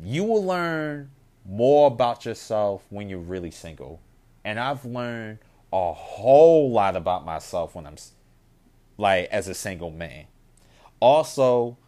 you 0.00 0.24
will 0.24 0.44
learn 0.44 1.10
more 1.44 1.88
about 1.88 2.24
yourself 2.24 2.84
when 2.90 3.08
you're 3.08 3.18
really 3.18 3.50
single. 3.50 4.00
And 4.44 4.58
i've 4.58 4.84
learned 4.84 5.38
a 5.72 5.92
whole 5.92 6.70
lot 6.70 6.96
about 6.96 7.24
myself 7.24 7.74
when 7.74 7.86
I'm 7.86 7.96
like 8.98 9.28
as 9.30 9.48
a 9.48 9.54
single 9.54 9.90
man. 9.90 10.26
Also, 11.00 11.78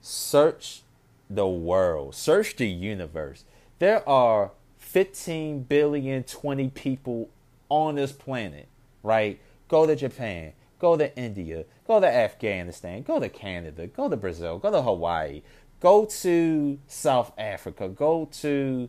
search 0.00 0.82
the 1.28 1.46
world, 1.46 2.14
search 2.14 2.56
the 2.56 2.68
universe. 2.68 3.44
There 3.78 4.06
are 4.08 4.52
15 4.78 5.62
billion 5.64 6.24
20 6.24 6.68
people 6.70 7.30
on 7.68 7.94
this 7.94 8.12
planet, 8.12 8.68
right? 9.02 9.40
Go 9.68 9.86
to 9.86 9.94
Japan, 9.94 10.52
go 10.78 10.96
to 10.96 11.16
India, 11.16 11.64
go 11.86 12.00
to 12.00 12.06
Afghanistan, 12.06 13.02
go 13.02 13.20
to 13.20 13.28
Canada, 13.28 13.86
go 13.86 14.08
to 14.08 14.16
Brazil, 14.16 14.58
go 14.58 14.70
to 14.70 14.82
Hawaii, 14.82 15.42
go 15.78 16.04
to 16.04 16.78
South 16.86 17.32
Africa, 17.38 17.88
go 17.88 18.28
to 18.40 18.88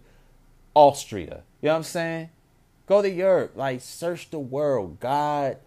Austria. 0.74 1.44
You 1.62 1.68
know 1.68 1.74
what 1.74 1.78
I'm 1.78 1.84
saying? 1.84 2.30
Go 2.88 3.02
to 3.02 3.10
Europe. 3.10 3.54
Like, 3.56 3.82
search 3.82 4.32
the 4.32 4.40
world. 4.40 5.00
God, 5.00 5.58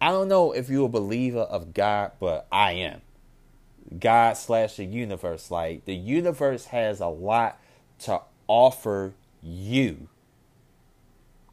I 0.00 0.10
don't 0.10 0.28
know 0.28 0.52
if 0.52 0.68
you're 0.68 0.86
a 0.86 0.90
believer 0.90 1.40
of 1.40 1.72
God, 1.72 2.12
but 2.20 2.46
I 2.52 2.72
am. 2.72 3.00
God 3.98 4.36
slash 4.36 4.76
the 4.76 4.84
universe. 4.84 5.50
Like, 5.50 5.84
the 5.84 5.94
universe 5.94 6.66
has 6.66 7.00
a 7.00 7.08
lot 7.08 7.60
to 8.00 8.20
offer 8.46 9.14
you 9.42 10.08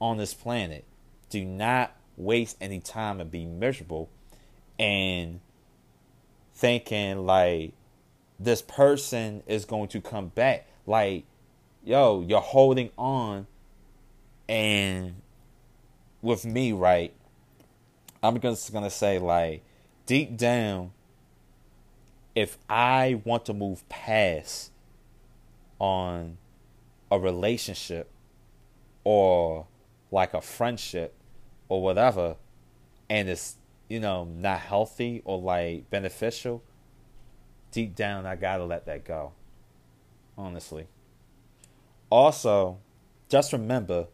on 0.02 0.18
this 0.18 0.34
planet. 0.34 0.86
Do 1.30 1.44
not 1.44 1.96
waste 2.18 2.58
any 2.60 2.80
time 2.80 3.22
and 3.22 3.30
be 3.30 3.46
miserable 3.46 4.10
and 4.78 5.40
thinking 6.54 7.26
like 7.26 7.74
this 8.40 8.62
person 8.62 9.44
is 9.48 9.66
going 9.66 9.90
to 9.90 10.02
come 10.02 10.28
back. 10.28 10.68
Like, 10.86 11.26
yo, 11.84 12.22
you're 12.22 12.42
holding 12.42 12.90
on 12.98 13.48
and 14.48 15.16
with 16.22 16.44
me, 16.44 16.74
right, 16.74 17.14
I'm 18.22 18.40
just 18.42 18.74
gonna 18.74 18.90
say 18.90 19.20
like 19.20 19.64
deep 20.06 20.38
down, 20.38 20.92
if 22.40 22.58
I 22.70 23.20
want 23.26 23.46
to 23.48 23.54
move 23.54 23.88
past 23.90 24.72
on 25.78 26.38
a 27.12 27.20
relationship 27.20 28.10
or 29.04 29.68
like 30.10 30.34
a 30.34 30.40
friendship 30.40 31.16
or 31.68 31.84
whatever, 31.84 32.38
and 33.10 33.28
it's 33.28 33.58
you 33.90 34.00
know 34.00 34.24
not 34.24 34.62
healthy 34.62 35.22
or 35.26 35.38
like 35.38 35.90
beneficial, 35.90 36.64
deep 37.72 37.94
down 37.94 38.26
I 38.26 38.38
gotta 38.38 38.64
let 38.64 38.86
that 38.86 39.04
go. 39.04 39.34
Honestly. 40.38 40.88
Also, 42.10 42.78
just 43.28 43.52
remember 43.52 44.08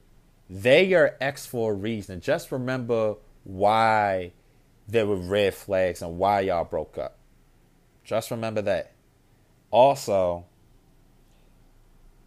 they 0.50 0.96
are 0.96 1.16
X 1.22 1.46
for 1.46 1.74
a 1.74 1.76
reason. 1.76 2.22
Just 2.22 2.52
remember 2.52 3.18
why 3.44 4.32
there 4.88 5.06
were 5.06 5.16
red 5.16 5.54
flags 5.54 6.02
and 6.02 6.18
why 6.18 6.40
y'all 6.40 6.64
broke 6.64 6.98
up. 6.98 7.20
Just 8.06 8.30
remember 8.30 8.62
that. 8.62 8.92
Also, 9.72 10.46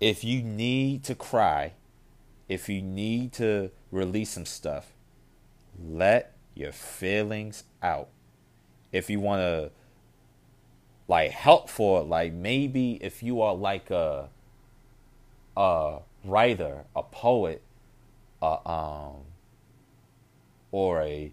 if 0.01 0.25
you 0.25 0.43
need 0.43 1.05
to 1.05 1.15
cry, 1.15 1.73
if 2.49 2.69
you 2.69 2.83
need 2.83 3.33
to 3.35 3.71
release 3.93 4.31
some 4.31 4.45
stuff, 4.45 4.93
let 5.81 6.37
your 6.55 6.73
feelings 6.73 7.63
out. 7.81 8.09
If 8.91 9.09
you 9.09 9.21
want 9.21 9.41
to 9.41 9.71
like 11.07 11.31
help 11.31 11.71
for 11.71 12.01
it, 12.01 12.05
like 12.05 12.33
maybe 12.33 12.99
if 13.01 13.23
you 13.23 13.41
are 13.41 13.55
like 13.55 13.91
a 13.91 14.31
a 15.57 15.99
writer, 16.25 16.85
a 16.97 17.03
poet, 17.05 17.63
a 18.43 18.69
um 18.69 19.23
or 20.73 21.03
a 21.03 21.33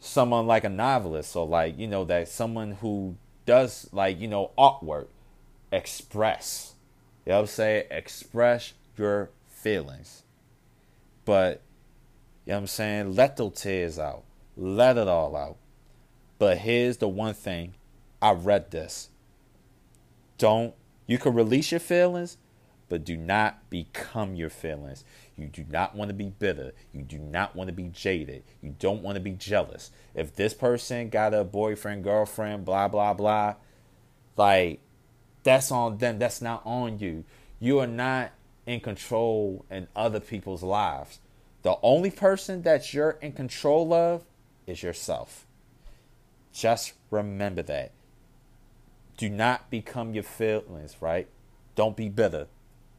someone 0.00 0.46
like 0.46 0.64
a 0.64 0.68
novelist 0.68 1.36
or 1.36 1.46
like 1.46 1.78
you 1.78 1.86
know 1.86 2.04
that 2.04 2.26
someone 2.26 2.72
who 2.72 3.16
does 3.46 3.88
like 3.92 4.18
you 4.18 4.26
know 4.26 4.50
artwork 4.58 5.06
express 5.70 6.74
you 7.24 7.30
know 7.30 7.36
what 7.36 7.42
i'm 7.42 7.46
saying? 7.48 7.84
Express 7.90 8.72
your 8.96 9.30
feelings. 9.48 10.22
But 11.24 11.62
you 12.44 12.50
know 12.50 12.56
what 12.56 12.60
i'm 12.62 12.66
saying? 12.66 13.14
Let 13.14 13.36
those 13.36 13.60
tears 13.60 13.98
out. 13.98 14.24
Let 14.56 14.96
it 14.96 15.08
all 15.08 15.36
out. 15.36 15.56
But 16.38 16.58
here's 16.58 16.96
the 16.96 17.08
one 17.08 17.34
thing. 17.34 17.74
I 18.22 18.32
read 18.32 18.70
this. 18.70 19.10
Don't 20.38 20.74
you 21.06 21.18
can 21.18 21.34
release 21.34 21.70
your 21.70 21.80
feelings 21.80 22.36
but 22.90 23.04
do 23.04 23.16
not 23.16 23.70
become 23.70 24.34
your 24.34 24.50
feelings. 24.50 25.04
You 25.36 25.46
do 25.46 25.64
not 25.70 25.94
want 25.94 26.08
to 26.08 26.14
be 26.14 26.28
bitter. 26.28 26.72
You 26.92 27.02
do 27.02 27.18
not 27.18 27.54
want 27.54 27.68
to 27.68 27.72
be 27.72 27.84
jaded. 27.84 28.42
You 28.60 28.74
don't 28.78 29.00
want 29.00 29.14
to 29.14 29.20
be 29.20 29.30
jealous. 29.30 29.92
If 30.12 30.34
this 30.34 30.52
person 30.52 31.08
got 31.08 31.32
a 31.32 31.44
boyfriend, 31.44 32.02
girlfriend, 32.02 32.64
blah, 32.64 32.88
blah, 32.88 33.14
blah, 33.14 33.54
like, 34.36 34.80
that's 35.44 35.70
on 35.70 35.98
them. 35.98 36.18
That's 36.18 36.42
not 36.42 36.62
on 36.66 36.98
you. 36.98 37.24
You 37.60 37.78
are 37.78 37.86
not 37.86 38.32
in 38.66 38.80
control 38.80 39.64
in 39.70 39.86
other 39.94 40.20
people's 40.20 40.64
lives. 40.64 41.20
The 41.62 41.76
only 41.82 42.10
person 42.10 42.62
that 42.62 42.92
you're 42.92 43.18
in 43.22 43.32
control 43.32 43.94
of 43.94 44.24
is 44.66 44.82
yourself. 44.82 45.46
Just 46.52 46.94
remember 47.08 47.62
that. 47.62 47.92
Do 49.16 49.28
not 49.28 49.70
become 49.70 50.12
your 50.12 50.24
feelings, 50.24 50.96
right? 51.00 51.28
Don't 51.76 51.96
be 51.96 52.08
bitter 52.08 52.48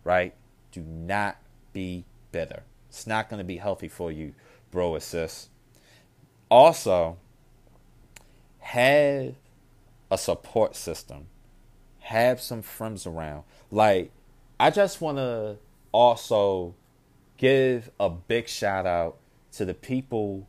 right? 0.04 0.34
Do 0.72 0.82
not 0.82 1.38
be 1.74 2.06
bitter. 2.32 2.64
It's 2.90 3.08
not 3.08 3.30
going 3.30 3.40
to 3.40 3.46
be 3.46 3.58
healthy 3.58 3.88
for 3.88 4.12
you, 4.12 4.34
bro 4.70 4.92
or 4.92 5.00
sis. 5.00 5.50
Also, 6.50 7.18
have 8.60 9.36
a 10.10 10.18
support 10.18 10.76
system. 10.76 11.28
Have 12.00 12.42
some 12.42 12.62
friends 12.62 13.06
around. 13.06 13.44
Like, 13.70 14.12
I 14.60 14.70
just 14.70 15.02
want 15.02 15.18
to 15.18 15.58
also 15.92 16.76
give 17.38 17.90
a 18.00 18.10
big 18.10 18.48
shout 18.48 18.86
out 18.86 19.18
to 19.54 19.66
the 19.66 19.74
people, 19.74 20.48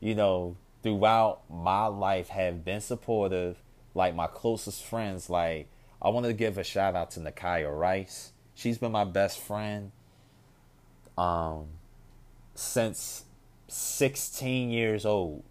you 0.00 0.14
know, 0.14 0.56
throughout 0.82 1.42
my 1.50 1.86
life 1.86 2.28
have 2.28 2.64
been 2.64 2.80
supportive, 2.80 3.62
like 3.94 4.14
my 4.14 4.26
closest 4.26 4.84
friends. 4.84 5.28
Like, 5.28 5.68
I 6.00 6.08
want 6.08 6.26
to 6.26 6.32
give 6.32 6.58
a 6.58 6.64
shout 6.64 6.94
out 6.94 7.10
to 7.12 7.20
Nakaya 7.20 7.76
Rice. 7.76 8.32
She's 8.58 8.76
been 8.76 8.90
my 8.90 9.04
best 9.04 9.38
friend 9.38 9.92
um, 11.16 11.66
since 12.56 13.24
16 13.68 14.70
years 14.70 15.06
old. 15.06 15.44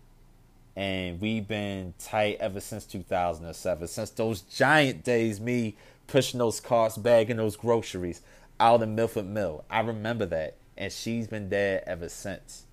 And 0.75 1.21
we've 1.21 1.47
been 1.47 1.93
tight 1.99 2.35
ever 2.41 2.59
since 2.59 2.83
2007. 2.83 3.87
Since 3.87 4.09
those 4.09 4.41
giant 4.41 5.05
days, 5.05 5.39
me 5.39 5.77
pushing 6.07 6.39
those 6.39 6.59
carts, 6.59 6.97
bagging 6.97 7.37
those 7.37 7.55
groceries 7.55 8.21
out 8.59 8.81
in 8.81 8.93
Milford 8.93 9.25
Mill. 9.25 9.63
I 9.69 9.79
remember 9.79 10.25
that. 10.25 10.57
And 10.77 10.91
she's 10.91 11.27
been 11.27 11.47
there 11.47 11.87
ever 11.87 12.09
since. 12.09 12.65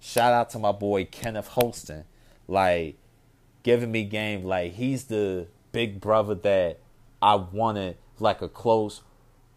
Shout 0.00 0.32
out 0.32 0.50
to 0.50 0.58
my 0.58 0.72
boy 0.72 1.04
Kenneth 1.04 1.46
Holston. 1.46 2.02
Like, 2.48 2.96
giving 3.62 3.92
me 3.92 4.02
game. 4.02 4.42
Like, 4.42 4.72
he's 4.72 5.04
the 5.04 5.46
big 5.70 6.00
brother 6.00 6.34
that 6.34 6.80
I 7.22 7.36
wanted, 7.36 7.96
like 8.18 8.42
a 8.42 8.48
close 8.48 9.02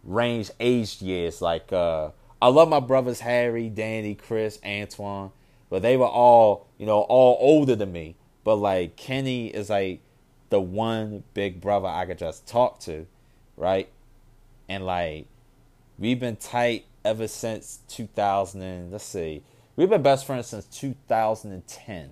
range 0.04 0.52
aged 0.60 1.02
years. 1.02 1.42
Like 1.42 1.72
uh, 1.72 2.12
I 2.42 2.48
love 2.48 2.70
my 2.70 2.80
brothers 2.80 3.20
Harry, 3.22 3.70
Danny, 3.70 4.16
Chris, 4.16 4.60
Antoine, 4.66 5.32
but 5.70 5.82
they 5.82 5.98
were 5.98 6.08
all 6.08 6.68
you 6.78 6.86
know 6.86 7.02
all 7.02 7.38
older 7.40 7.76
than 7.76 7.92
me. 7.92 8.16
But 8.44 8.56
like 8.56 8.96
Kenny 8.96 9.48
is 9.48 9.70
like 9.70 10.02
the 10.50 10.60
one 10.60 11.24
big 11.34 11.62
brother 11.62 11.88
I 11.88 12.06
could 12.06 12.18
just 12.18 12.48
talk 12.48 12.80
to, 12.82 13.08
right? 13.58 13.90
And 14.68 14.86
like 14.86 15.28
we've 15.98 16.20
been 16.20 16.36
tight 16.36 16.86
ever 17.06 17.28
since 17.28 17.80
2000. 17.88 18.62
And, 18.62 18.92
let's 18.92 19.04
see, 19.04 19.44
we've 19.76 19.90
been 19.90 20.02
best 20.02 20.26
friends 20.26 20.48
since 20.48 20.66
2010. 20.66 22.10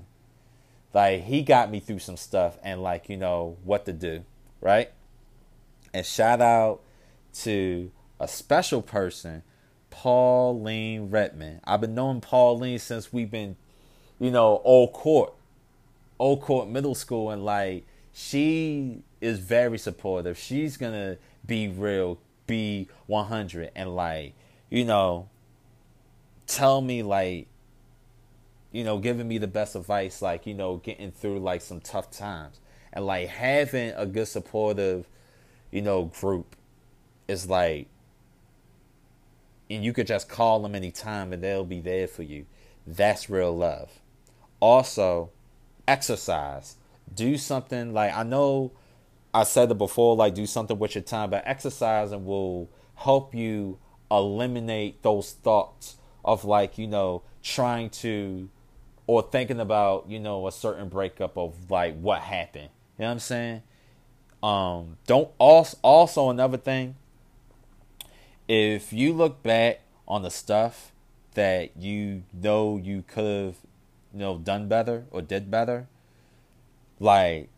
Like 0.93 1.23
he 1.23 1.43
got 1.43 1.69
me 1.69 1.79
through 1.79 1.99
some 1.99 2.17
stuff 2.17 2.57
and 2.63 2.81
like 2.81 3.09
you 3.09 3.17
know 3.17 3.57
what 3.63 3.85
to 3.85 3.93
do, 3.93 4.23
right? 4.61 4.91
And 5.93 6.05
shout 6.05 6.41
out 6.41 6.81
to 7.43 7.91
a 8.19 8.27
special 8.27 8.81
person, 8.81 9.43
Pauline 9.89 11.09
Redman. 11.09 11.61
I've 11.63 11.81
been 11.81 11.95
knowing 11.95 12.21
Pauline 12.21 12.79
since 12.79 13.13
we've 13.13 13.31
been, 13.31 13.55
you 14.19 14.31
know, 14.31 14.61
old 14.63 14.93
court, 14.93 15.33
old 16.19 16.41
court 16.41 16.67
middle 16.69 16.95
school, 16.95 17.29
and 17.31 17.43
like 17.43 17.85
she 18.13 19.03
is 19.21 19.39
very 19.39 19.77
supportive. 19.77 20.37
She's 20.37 20.77
gonna 20.77 21.17
be 21.45 21.67
real, 21.67 22.19
be 22.45 22.87
100, 23.07 23.71
and 23.75 23.95
like, 23.95 24.33
you 24.69 24.85
know, 24.85 25.29
tell 26.45 26.81
me 26.81 27.03
like, 27.03 27.47
you 28.71 28.83
know, 28.83 28.99
giving 28.99 29.27
me 29.27 29.37
the 29.37 29.47
best 29.47 29.75
advice, 29.75 30.21
like, 30.21 30.45
you 30.45 30.53
know, 30.53 30.77
getting 30.77 31.11
through 31.11 31.39
like 31.39 31.61
some 31.61 31.79
tough 31.79 32.11
times, 32.11 32.59
and 32.91 33.05
like 33.05 33.29
having 33.29 33.91
a 33.95 34.05
good 34.05 34.27
supportive, 34.27 35.07
you 35.71 35.81
know, 35.81 36.05
group 36.05 36.55
it's 37.29 37.47
like 37.47 37.87
and 39.69 39.83
you 39.83 39.93
could 39.93 40.07
just 40.07 40.27
call 40.27 40.61
them 40.61 40.73
anytime 40.73 41.31
and 41.31 41.43
they'll 41.43 41.63
be 41.63 41.79
there 41.79 42.07
for 42.07 42.23
you. 42.23 42.45
That's 42.87 43.29
real 43.29 43.55
love. 43.55 44.01
Also, 44.59 45.29
exercise. 45.87 46.75
Do 47.13 47.37
something 47.37 47.93
like 47.93 48.15
I 48.15 48.23
know 48.23 48.71
I 49.33 49.43
said 49.43 49.69
it 49.69 49.77
before, 49.77 50.15
like 50.15 50.33
do 50.33 50.45
something 50.45 50.79
with 50.79 50.95
your 50.95 51.03
time, 51.03 51.29
but 51.29 51.43
exercising 51.45 52.25
will 52.25 52.69
help 52.95 53.35
you 53.35 53.77
eliminate 54.09 55.03
those 55.03 55.33
thoughts 55.33 55.97
of 56.25 56.45
like, 56.45 56.77
you 56.77 56.87
know, 56.87 57.21
trying 57.43 57.89
to 57.89 58.49
or 59.05 59.21
thinking 59.21 59.59
about, 59.59 60.09
you 60.09 60.19
know, 60.19 60.47
a 60.47 60.51
certain 60.51 60.89
breakup 60.89 61.37
of 61.37 61.69
like 61.69 61.99
what 61.99 62.21
happened. 62.21 62.69
You 62.97 63.03
know 63.03 63.05
what 63.05 63.11
I'm 63.11 63.19
saying? 63.19 63.61
Um, 64.41 64.97
don't 65.05 65.29
also 65.37 65.77
also 65.83 66.29
another 66.29 66.57
thing, 66.57 66.95
if 68.49 68.91
you 68.91 69.13
look 69.13 69.43
back 69.43 69.81
on 70.07 70.23
the 70.23 70.31
stuff 70.31 70.91
that 71.35 71.77
you 71.77 72.23
know 72.33 72.77
you 72.77 73.03
could 73.07 73.45
have, 73.45 73.55
you 74.11 74.19
know, 74.19 74.39
done 74.39 74.67
better 74.67 75.05
or 75.11 75.21
did 75.21 75.51
better, 75.51 75.87
like, 76.99 77.49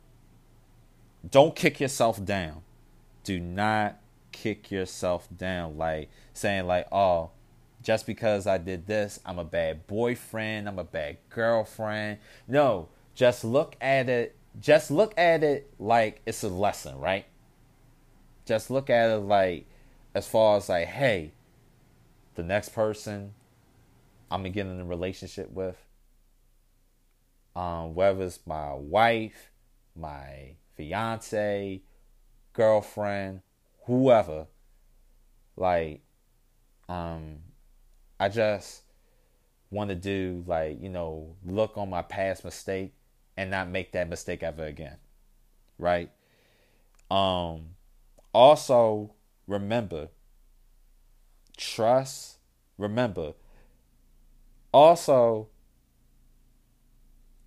don't 1.28 1.56
kick 1.56 1.80
yourself 1.80 2.24
down. 2.24 2.62
Do 3.24 3.40
not 3.40 4.00
kick 4.34 4.70
yourself 4.70 5.30
down. 5.36 5.78
Like, 5.78 6.10
saying, 6.34 6.68
like, 6.68 6.88
oh, 6.92 7.32
just 7.82 8.06
because 8.06 8.46
I 8.46 8.58
did 8.58 8.86
this, 8.86 9.18
I'm 9.26 9.40
a 9.40 9.46
bad 9.46 9.88
boyfriend, 9.88 10.68
I'm 10.68 10.78
a 10.78 10.84
bad 10.84 11.18
girlfriend. 11.30 12.18
No, 12.50 12.90
just 13.16 13.46
look 13.46 13.78
at 13.80 14.10
it, 14.10 14.36
just 14.60 14.92
look 14.92 15.18
at 15.18 15.42
it 15.42 15.72
like 15.80 16.22
it's 16.26 16.44
a 16.44 16.50
lesson, 16.50 17.00
right? 17.00 17.26
Just 18.46 18.70
look 18.70 18.90
at 18.90 19.10
it 19.10 19.20
like 19.20 19.68
as 20.14 20.28
far 20.28 20.58
as 20.58 20.70
like, 20.70 20.88
hey, 20.88 21.34
the 22.36 22.44
next 22.44 22.70
person 22.70 23.34
I'm 24.30 24.42
gonna 24.42 24.50
get 24.50 24.66
in 24.66 24.80
a 24.80 24.86
relationship 24.86 25.52
with, 25.52 25.78
um, 27.56 27.96
whether 27.96 28.24
it's 28.24 28.40
my 28.46 28.74
wife, 28.74 29.52
my 29.96 30.56
fiance, 30.76 31.82
girlfriend, 32.54 33.42
whoever, 33.86 34.48
like, 35.58 36.02
um, 36.88 37.40
I 38.20 38.30
just 38.30 38.84
want 39.72 39.90
to 39.90 39.96
do 39.96 40.44
like 40.48 40.82
you 40.82 40.90
know 40.90 41.34
look 41.46 41.78
on 41.78 41.90
my 41.90 42.02
past 42.02 42.44
mistake 42.44 42.94
and 43.38 43.50
not 43.50 43.70
make 43.70 43.94
that 43.94 44.10
mistake 44.10 44.44
ever 44.44 44.66
again, 44.66 44.98
right? 45.78 46.12
Um, 47.10 47.76
also 48.34 49.14
remember, 49.52 50.08
trust, 51.58 52.38
remember, 52.78 53.34
also 54.74 55.50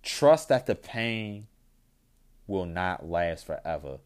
trust 0.03 0.49
that 0.49 0.67
the 0.67 0.75
pain 0.75 1.47
will 2.45 2.65
not 2.65 3.09
last 3.09 3.45
forever. 3.47 3.97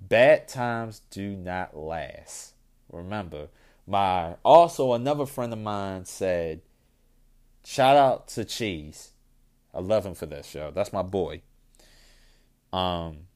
Bad 0.00 0.48
times 0.48 1.02
do 1.10 1.36
not 1.36 1.76
last. 1.76 2.54
remember. 2.90 3.48
My 3.86 4.36
also 4.44 4.94
another 4.94 5.26
friend 5.26 5.52
of 5.52 5.58
mine 5.58 6.06
said, 6.06 6.62
shout 7.64 7.96
out 7.96 8.28
to 8.28 8.44
Cheese. 8.44 9.12
I 9.74 9.80
love 9.80 10.06
him 10.06 10.14
for 10.14 10.26
this 10.26 10.46
show. 10.46 10.70
That's 10.74 10.92
my 10.92 11.02
boy. 11.02 11.42
Um 12.72 13.26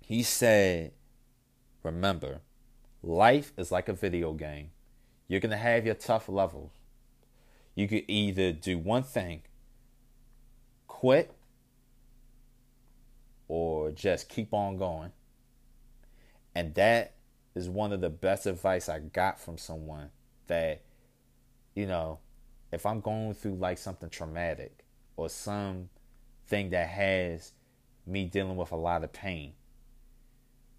he 0.00 0.24
said, 0.24 0.92
remember, 1.82 2.40
life 3.02 3.52
is 3.56 3.72
like 3.72 3.88
a 3.88 3.92
video 3.92 4.32
game. 4.32 4.70
You're 5.28 5.40
gonna 5.40 5.56
have 5.56 5.86
your 5.86 5.94
tough 5.94 6.28
levels. 6.28 6.72
You 7.74 7.88
could 7.88 8.04
either 8.08 8.52
do 8.52 8.78
one 8.78 9.02
thing, 9.02 9.42
quit, 10.86 11.32
or 13.48 13.90
just 13.90 14.28
keep 14.28 14.52
on 14.52 14.76
going. 14.76 15.12
And 16.54 16.74
that 16.74 17.14
is 17.54 17.68
one 17.68 17.92
of 17.92 18.00
the 18.00 18.10
best 18.10 18.46
advice 18.46 18.88
I 18.88 18.98
got 18.98 19.40
from 19.40 19.58
someone 19.58 20.10
that, 20.46 20.82
you 21.74 21.86
know, 21.86 22.18
if 22.72 22.86
I'm 22.86 23.00
going 23.00 23.34
through 23.34 23.56
like 23.56 23.78
something 23.78 24.10
traumatic 24.10 24.84
or 25.16 25.28
something 25.28 25.88
that 26.70 26.88
has 26.88 27.52
me 28.06 28.24
dealing 28.24 28.56
with 28.56 28.72
a 28.72 28.76
lot 28.76 29.04
of 29.04 29.12
pain, 29.12 29.54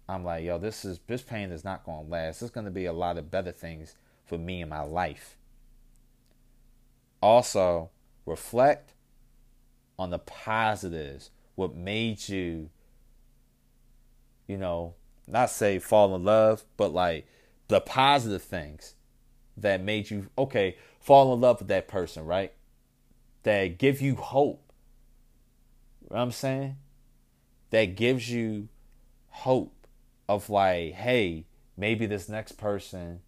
I'm 0.08 0.24
like, 0.24 0.44
yo, 0.44 0.58
this 0.58 0.84
is 0.84 1.00
this 1.06 1.22
pain 1.22 1.50
is 1.50 1.64
not 1.64 1.84
gonna 1.84 2.08
last. 2.08 2.40
There's 2.40 2.50
gonna 2.50 2.70
be 2.70 2.86
a 2.86 2.92
lot 2.92 3.18
of 3.18 3.30
better 3.30 3.52
things 3.52 3.94
for 4.24 4.38
me 4.38 4.60
in 4.60 4.68
my 4.68 4.82
life. 4.82 5.36
Also, 7.20 7.90
reflect 8.26 8.94
on 9.98 10.10
the 10.10 10.18
positives, 10.18 11.30
what 11.54 11.74
made 11.76 12.28
you, 12.28 12.70
you 14.46 14.56
know, 14.56 14.94
not 15.28 15.50
say 15.50 15.78
fall 15.78 16.14
in 16.16 16.24
love, 16.24 16.64
but 16.76 16.92
like 16.92 17.26
the 17.68 17.80
positive 17.80 18.42
things 18.42 18.94
that 19.56 19.82
made 19.82 20.10
you 20.10 20.28
okay 20.36 20.76
fall 20.98 21.32
in 21.32 21.40
love 21.40 21.60
with 21.60 21.68
that 21.68 21.88
person, 21.88 22.24
right? 22.24 22.52
That 23.44 23.78
give 23.78 24.00
you 24.00 24.16
hope. 24.16 24.72
You 26.00 26.08
know 26.10 26.16
what 26.16 26.22
I'm 26.22 26.32
saying? 26.32 26.76
That 27.70 27.96
gives 27.96 28.30
you 28.30 28.68
hope 29.28 29.81
of 30.28 30.50
like, 30.50 30.94
hey, 30.94 31.46
maybe 31.76 32.06
this 32.06 32.28
next 32.28 32.52
person, 32.52 33.20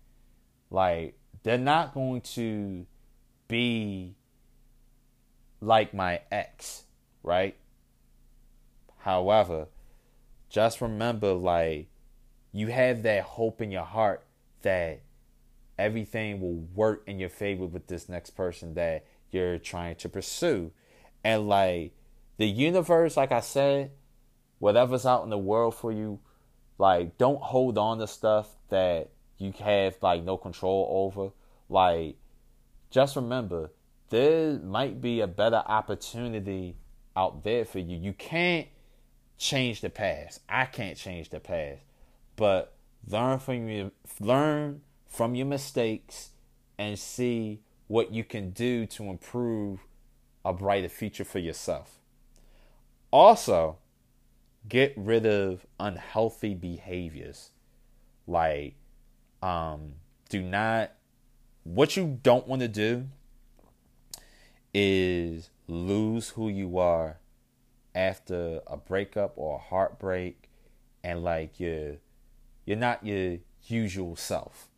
like, 0.70 1.18
they're 1.42 1.58
not 1.58 1.94
going 1.94 2.22
to 2.22 2.86
be 3.48 4.14
like 5.60 5.94
my 5.94 6.20
ex, 6.30 6.84
right? 7.22 7.56
However, 8.98 9.68
just 10.48 10.80
remember 10.80 11.32
like 11.32 11.88
you 12.52 12.68
have 12.68 13.02
that 13.02 13.22
hope 13.24 13.60
in 13.60 13.70
your 13.70 13.84
heart 13.84 14.24
that 14.62 15.02
everything 15.78 16.40
will 16.40 16.66
work 16.74 17.02
in 17.06 17.18
your 17.18 17.28
favor 17.28 17.66
with 17.66 17.86
this 17.88 18.08
next 18.08 18.30
person 18.30 18.74
that 18.74 19.04
you're 19.30 19.58
trying 19.58 19.96
to 19.96 20.08
pursue. 20.08 20.70
And 21.22 21.48
like 21.48 21.92
the 22.36 22.46
universe, 22.46 23.16
like 23.16 23.32
I 23.32 23.40
said, 23.40 23.90
whatever's 24.58 25.04
out 25.04 25.24
in 25.24 25.30
the 25.30 25.38
world 25.38 25.74
for 25.74 25.92
you, 25.92 26.20
like 26.78 27.18
don't 27.18 27.40
hold 27.40 27.78
on 27.78 27.98
to 27.98 28.06
stuff 28.06 28.48
that 28.68 29.10
you 29.38 29.52
have 29.60 29.96
like 30.02 30.24
no 30.24 30.36
control 30.36 30.88
over. 30.90 31.30
Like 31.68 32.16
just 32.90 33.16
remember 33.16 33.70
there 34.10 34.58
might 34.58 35.00
be 35.00 35.20
a 35.20 35.26
better 35.26 35.62
opportunity 35.66 36.76
out 37.16 37.42
there 37.42 37.64
for 37.64 37.78
you. 37.78 37.96
You 37.96 38.12
can't 38.12 38.68
change 39.38 39.80
the 39.80 39.90
past. 39.90 40.40
I 40.48 40.66
can't 40.66 40.96
change 40.96 41.30
the 41.30 41.40
past. 41.40 41.82
But 42.36 42.74
learn 43.06 43.38
from 43.38 43.68
your 43.68 43.90
learn 44.20 44.82
from 45.08 45.34
your 45.34 45.46
mistakes 45.46 46.30
and 46.78 46.98
see 46.98 47.60
what 47.86 48.12
you 48.12 48.24
can 48.24 48.50
do 48.50 48.86
to 48.86 49.04
improve 49.04 49.80
a 50.44 50.52
brighter 50.52 50.88
future 50.88 51.24
for 51.24 51.38
yourself. 51.38 51.98
Also, 53.10 53.78
get 54.68 54.92
rid 54.96 55.26
of 55.26 55.66
unhealthy 55.78 56.54
behaviors. 56.54 57.50
Like 58.26 58.74
um 59.42 59.94
do 60.30 60.40
not 60.42 60.92
what 61.64 61.96
you 61.96 62.18
don't 62.22 62.46
want 62.46 62.62
to 62.62 62.68
do 62.68 63.06
is 64.72 65.50
lose 65.66 66.30
who 66.30 66.48
you 66.48 66.78
are 66.78 67.18
after 67.94 68.60
a 68.66 68.76
breakup 68.76 69.32
or 69.36 69.56
a 69.56 69.58
heartbreak 69.58 70.48
and 71.02 71.22
like 71.22 71.60
you're 71.60 71.96
you're 72.64 72.76
not 72.76 73.04
your 73.06 73.38
usual 73.66 74.16
self 74.16 74.68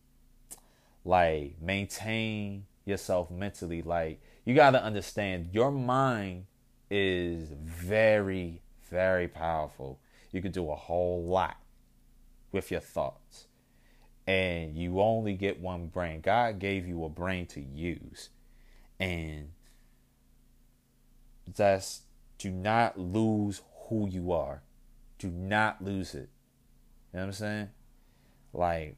like 1.04 1.54
maintain 1.60 2.66
yourself 2.84 3.30
mentally 3.30 3.82
like 3.82 4.20
you 4.44 4.54
got 4.54 4.70
to 4.72 4.82
understand 4.82 5.48
your 5.52 5.72
mind 5.72 6.44
is 6.90 7.48
very 7.62 8.60
very 8.90 9.28
powerful 9.28 9.98
you 10.32 10.42
can 10.42 10.52
do 10.52 10.70
a 10.70 10.74
whole 10.74 11.24
lot 11.24 11.56
with 12.52 12.70
your 12.70 12.80
thoughts 12.80 13.46
and 14.26 14.76
you 14.76 15.00
only 15.00 15.34
get 15.34 15.60
one 15.60 15.86
brain 15.86 16.20
god 16.20 16.58
gave 16.58 16.86
you 16.86 17.04
a 17.04 17.08
brain 17.08 17.46
to 17.46 17.60
use 17.60 18.30
and 18.98 19.50
that's 21.54 22.02
do 22.38 22.50
not 22.50 22.98
lose 22.98 23.62
who 23.88 24.08
you 24.08 24.32
are. 24.32 24.62
Do 25.18 25.28
not 25.28 25.82
lose 25.82 26.14
it. 26.14 26.28
You 27.12 27.18
know 27.18 27.20
what 27.20 27.26
I'm 27.26 27.32
saying? 27.32 27.68
Like, 28.52 28.96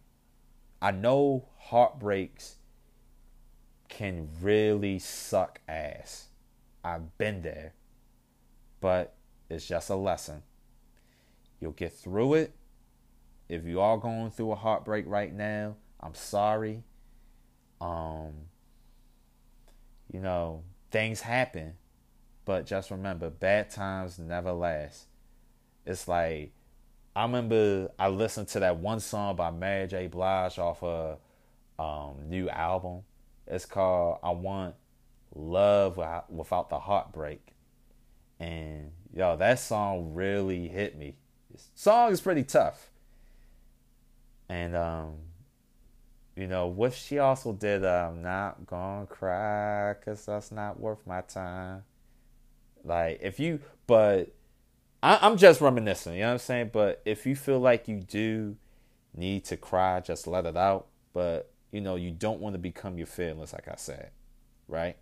I 0.82 0.90
know 0.90 1.48
heartbreaks 1.58 2.56
can 3.88 4.28
really 4.40 4.98
suck 4.98 5.60
ass. 5.68 6.28
I've 6.82 7.16
been 7.16 7.42
there. 7.42 7.74
But 8.80 9.14
it's 9.48 9.66
just 9.66 9.90
a 9.90 9.96
lesson. 9.96 10.42
You'll 11.60 11.72
get 11.72 11.92
through 11.92 12.34
it. 12.34 12.54
If 13.48 13.64
you 13.64 13.80
are 13.80 13.96
going 13.96 14.30
through 14.30 14.52
a 14.52 14.56
heartbreak 14.56 15.04
right 15.06 15.32
now, 15.32 15.76
I'm 16.00 16.14
sorry. 16.14 16.82
Um, 17.80 18.32
you 20.12 20.20
know, 20.20 20.62
things 20.90 21.20
happen. 21.20 21.74
But 22.44 22.66
just 22.66 22.90
remember, 22.90 23.30
bad 23.30 23.70
times 23.70 24.18
never 24.18 24.52
last. 24.52 25.06
It's 25.84 26.08
like 26.08 26.52
I 27.16 27.22
remember 27.22 27.90
I 27.98 28.08
listened 28.08 28.48
to 28.48 28.60
that 28.60 28.78
one 28.78 29.00
song 29.00 29.36
by 29.36 29.50
Mary 29.50 29.86
J. 29.86 30.06
Blige 30.06 30.58
off 30.58 30.82
a 30.82 31.18
um, 31.78 32.28
new 32.28 32.48
album. 32.48 33.02
It's 33.46 33.66
called 33.66 34.18
"I 34.22 34.30
Want 34.30 34.74
Love 35.34 35.98
Without 36.28 36.70
the 36.70 36.78
Heartbreak," 36.78 37.54
and 38.38 38.92
yo, 39.14 39.36
that 39.36 39.58
song 39.58 40.14
really 40.14 40.68
hit 40.68 40.96
me. 40.96 41.16
This 41.50 41.70
song 41.74 42.12
is 42.12 42.20
pretty 42.20 42.44
tough, 42.44 42.90
and 44.48 44.76
um, 44.76 45.14
you 46.36 46.46
know, 46.46 46.68
what 46.68 46.94
she 46.94 47.18
also 47.18 47.52
did, 47.52 47.84
I'm 47.84 48.22
not 48.22 48.66
gonna 48.66 49.06
cry, 49.06 49.94
cause 50.04 50.24
that's 50.26 50.52
not 50.52 50.78
worth 50.78 51.06
my 51.06 51.22
time. 51.22 51.82
Like 52.84 53.18
if 53.22 53.40
you, 53.40 53.60
but 53.86 54.32
I, 55.02 55.18
I'm 55.20 55.36
just 55.36 55.60
reminiscing. 55.60 56.14
You 56.14 56.20
know 56.20 56.26
what 56.28 56.32
I'm 56.34 56.38
saying? 56.38 56.70
But 56.72 57.02
if 57.04 57.26
you 57.26 57.34
feel 57.34 57.58
like 57.58 57.88
you 57.88 58.00
do 58.00 58.56
need 59.14 59.44
to 59.46 59.56
cry, 59.56 60.00
just 60.00 60.26
let 60.26 60.46
it 60.46 60.56
out. 60.56 60.86
But 61.12 61.50
you 61.72 61.80
know, 61.80 61.96
you 61.96 62.10
don't 62.10 62.40
want 62.40 62.54
to 62.54 62.58
become 62.58 62.98
your 62.98 63.06
feelings, 63.06 63.52
like 63.52 63.68
I 63.68 63.74
said, 63.76 64.10
right? 64.68 64.96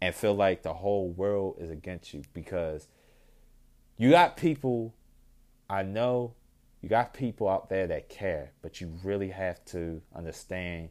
And 0.00 0.14
feel 0.14 0.34
like 0.34 0.62
the 0.62 0.74
whole 0.74 1.08
world 1.08 1.56
is 1.58 1.70
against 1.70 2.12
you 2.12 2.22
because 2.34 2.88
you 3.96 4.10
got 4.10 4.36
people. 4.36 4.94
I 5.68 5.82
know 5.82 6.34
you 6.80 6.88
got 6.88 7.14
people 7.14 7.48
out 7.48 7.68
there 7.68 7.86
that 7.86 8.08
care, 8.08 8.52
but 8.62 8.80
you 8.80 8.92
really 9.02 9.30
have 9.30 9.64
to 9.66 10.02
understand, 10.14 10.90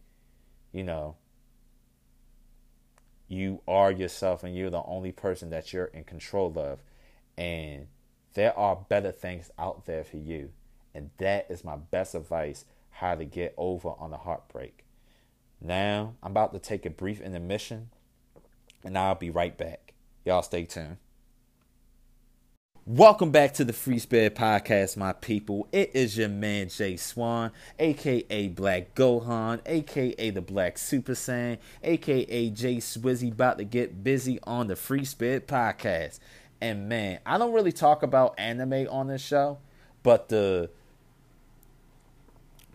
you 0.72 0.84
know, 0.84 1.16
you 3.28 3.62
are 3.68 3.92
yourself 3.92 4.44
and 4.44 4.56
you're 4.56 4.70
the 4.70 4.84
only 4.84 5.12
person 5.12 5.50
that 5.52 5.72
you're 5.72 5.86
in 5.86 6.04
control 6.04 6.58
of. 6.58 6.80
And 7.38 7.88
there 8.34 8.58
are 8.58 8.76
better 8.76 9.12
things 9.12 9.50
out 9.58 9.86
there 9.86 10.04
for 10.04 10.18
you. 10.18 10.52
And 10.94 11.12
that 11.18 11.48
is 11.50 11.64
my 11.64 11.76
best 11.76 12.16
advice 12.16 12.66
how 12.90 13.16
to 13.16 13.26
get 13.26 13.54
over 13.58 13.90
on 14.00 14.14
a 14.14 14.18
heartbreak. 14.18 14.86
Now, 15.62 16.16
I'm 16.22 16.32
about 16.32 16.54
to 16.54 16.60
take 16.60 16.86
a 16.86 16.90
brief 16.90 17.22
intermission 17.22 17.90
and 18.84 18.98
I'll 18.98 19.16
be 19.16 19.30
right 19.30 19.58
back. 19.58 19.94
Y'all 20.26 20.42
stay 20.42 20.66
tuned. 20.66 20.98
Welcome 22.88 23.32
back 23.32 23.56
to 23.56 23.66
the 23.66 23.74
Free 23.74 23.98
Spirit 23.98 24.36
Podcast, 24.36 24.96
my 24.96 25.12
people. 25.12 25.68
It 25.72 25.90
is 25.96 26.20
your 26.20 26.30
man 26.30 26.70
Jay 26.70 26.98
Swan, 26.98 27.50
aka 27.80 28.48
Black 28.50 28.94
Gohan, 28.94 29.60
aka 29.66 30.30
the 30.30 30.42
Black 30.44 30.78
Super 30.78 31.14
Saiyan, 31.14 31.58
aka 31.82 32.50
Jay 32.52 32.76
Swizzy, 32.76 33.32
about 33.32 33.58
to 33.58 33.64
get 33.64 34.04
busy 34.04 34.38
on 34.44 34.68
the 34.68 34.76
Free 34.76 35.04
Spirit 35.04 35.48
Podcast. 35.48 36.20
And 36.62 36.88
man, 36.88 37.22
I 37.26 37.40
don't 37.40 37.54
really 37.54 37.72
talk 37.72 38.04
about 38.04 38.36
anime 38.38 38.88
on 38.92 39.08
this 39.08 39.24
show, 39.24 39.58
but 40.04 40.30
the 40.30 40.70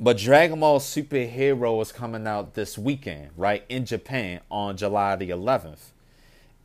But 0.00 0.18
Dragon 0.18 0.58
Ball 0.58 0.80
Superhero 0.80 1.80
is 1.80 1.92
coming 1.92 2.26
out 2.26 2.54
this 2.54 2.76
weekend, 2.76 3.30
right, 3.36 3.64
in 3.68 3.84
Japan 3.84 4.40
on 4.50 4.76
July 4.76 5.14
the 5.14 5.30
11th. 5.30 5.92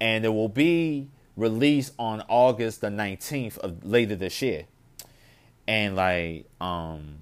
And 0.02 0.26
it 0.26 0.30
will 0.30 0.50
be 0.50 1.10
released 1.36 1.94
on 2.00 2.24
August 2.28 2.82
the 2.82 2.88
19th 2.88 3.58
of 3.60 3.86
later 3.86 4.16
this 4.16 4.42
year. 4.42 4.66
And 5.68 5.96
like 5.96 6.46
um 6.62 7.18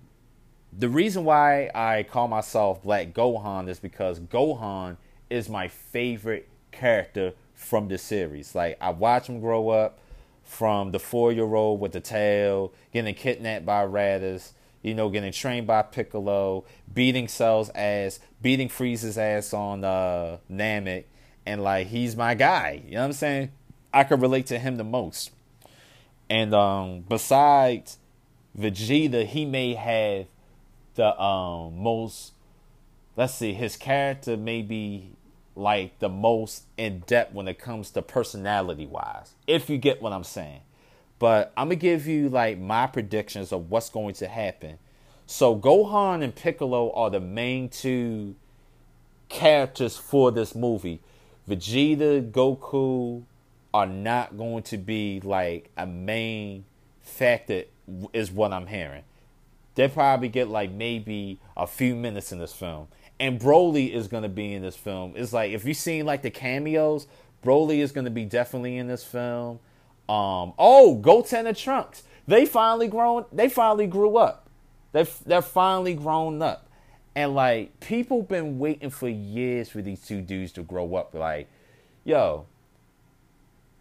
the 0.77 0.89
reason 0.89 1.23
why 1.23 1.69
I 1.73 2.03
call 2.03 2.27
myself 2.27 2.81
Black 2.81 3.13
Gohan 3.13 3.69
is 3.69 3.79
because 3.79 4.19
Gohan 4.19 4.97
is 5.29 5.47
my 5.47 5.67
favorite 5.67 6.49
character 6.71 7.33
from 7.53 7.87
the 7.87 7.97
series. 7.97 8.55
Like 8.55 8.77
I 8.81 8.89
watch 8.89 9.27
him 9.27 9.39
grow 9.39 9.69
up 9.69 9.99
from 10.43 10.91
the 10.91 10.99
four 10.99 11.31
year 11.31 11.53
old 11.55 11.79
with 11.79 11.93
the 11.93 12.01
tail, 12.01 12.73
getting 12.91 13.15
kidnapped 13.15 13.65
by 13.65 13.85
Raditz, 13.85 14.51
you 14.81 14.93
know, 14.93 15.09
getting 15.09 15.31
trained 15.31 15.65
by 15.67 15.81
Piccolo, 15.81 16.65
beating 16.93 17.27
Cell's 17.27 17.69
ass, 17.73 18.19
beating 18.41 18.67
Frieza's 18.67 19.17
ass 19.17 19.53
on 19.53 19.83
uh, 19.83 20.37
Namek, 20.51 21.05
and 21.45 21.63
like 21.63 21.87
he's 21.87 22.15
my 22.15 22.33
guy. 22.33 22.81
You 22.85 22.95
know 22.95 22.99
what 23.01 23.05
I'm 23.05 23.13
saying? 23.13 23.51
I 23.93 24.03
could 24.03 24.21
relate 24.21 24.47
to 24.47 24.59
him 24.59 24.77
the 24.77 24.83
most. 24.83 25.31
And 26.29 26.53
um, 26.53 27.01
besides 27.07 27.97
Vegeta, 28.57 29.25
he 29.25 29.45
may 29.45 29.75
have 29.75 30.25
the 30.95 31.19
um, 31.21 31.77
most. 31.77 32.33
Let's 33.15 33.35
see, 33.35 33.53
his 33.53 33.77
character 33.77 34.35
may 34.35 34.61
be 34.63 35.11
like 35.55 35.99
the 35.99 36.09
most 36.09 36.63
in 36.77 36.99
depth 37.01 37.33
when 37.33 37.47
it 37.47 37.59
comes 37.59 37.91
to 37.91 38.01
personality 38.01 38.87
wise, 38.87 39.33
if 39.45 39.69
you 39.69 39.77
get 39.77 40.01
what 40.01 40.11
I'm 40.11 40.23
saying. 40.23 40.61
But 41.19 41.53
I'm 41.55 41.67
gonna 41.67 41.75
give 41.75 42.07
you 42.07 42.29
like 42.29 42.57
my 42.57 42.87
predictions 42.87 43.51
of 43.51 43.69
what's 43.69 43.89
going 43.89 44.15
to 44.15 44.27
happen. 44.27 44.79
So 45.27 45.55
Gohan 45.55 46.23
and 46.23 46.35
Piccolo 46.35 46.91
are 46.93 47.09
the 47.09 47.19
main 47.19 47.69
two 47.69 48.35
characters 49.29 49.95
for 49.95 50.31
this 50.31 50.55
movie. 50.55 51.01
Vegeta, 51.47 52.31
Goku 52.31 53.23
are 53.73 53.87
not 53.87 54.37
going 54.37 54.63
to 54.63 54.77
be 54.77 55.19
like 55.21 55.71
a 55.77 55.85
main 55.85 56.65
factor, 57.01 57.63
is 58.13 58.31
what 58.31 58.53
I'm 58.53 58.67
hearing. 58.67 59.03
They 59.75 59.87
probably 59.87 60.29
get 60.29 60.49
like 60.49 60.71
maybe 60.71 61.39
a 61.57 61.65
few 61.65 61.95
minutes 61.95 62.31
in 62.31 62.39
this 62.39 62.53
film 62.53 62.87
and 63.19 63.39
Broly 63.39 63.91
is 63.91 64.07
gonna 64.07 64.29
be 64.29 64.53
in 64.53 64.61
this 64.61 64.75
film. 64.75 65.13
It's 65.15 65.33
like 65.33 65.51
if 65.51 65.65
you've 65.65 65.77
seen 65.77 66.05
like 66.05 66.21
the 66.21 66.29
cameos, 66.29 67.07
Broly 67.43 67.79
is 67.79 67.91
gonna 67.91 68.09
be 68.09 68.25
definitely 68.25 68.77
in 68.77 68.87
this 68.87 69.03
film. 69.03 69.59
Um, 70.09 70.53
oh, 70.59 70.99
Goten 71.01 71.47
and 71.47 71.55
Trunks, 71.55 72.03
they 72.27 72.45
finally 72.45 72.87
grown. 72.87 73.25
They 73.31 73.49
finally 73.49 73.87
grew 73.87 74.17
up. 74.17 74.49
They 74.91 75.07
they're 75.25 75.41
finally 75.41 75.93
grown 75.93 76.41
up, 76.41 76.67
and 77.15 77.33
like 77.33 77.79
people 77.79 78.23
been 78.23 78.59
waiting 78.59 78.89
for 78.89 79.07
years 79.07 79.69
for 79.69 79.81
these 79.81 80.01
two 80.01 80.21
dudes 80.21 80.51
to 80.53 80.61
grow 80.61 80.95
up. 80.95 81.13
Like, 81.13 81.49
yo, 82.03 82.45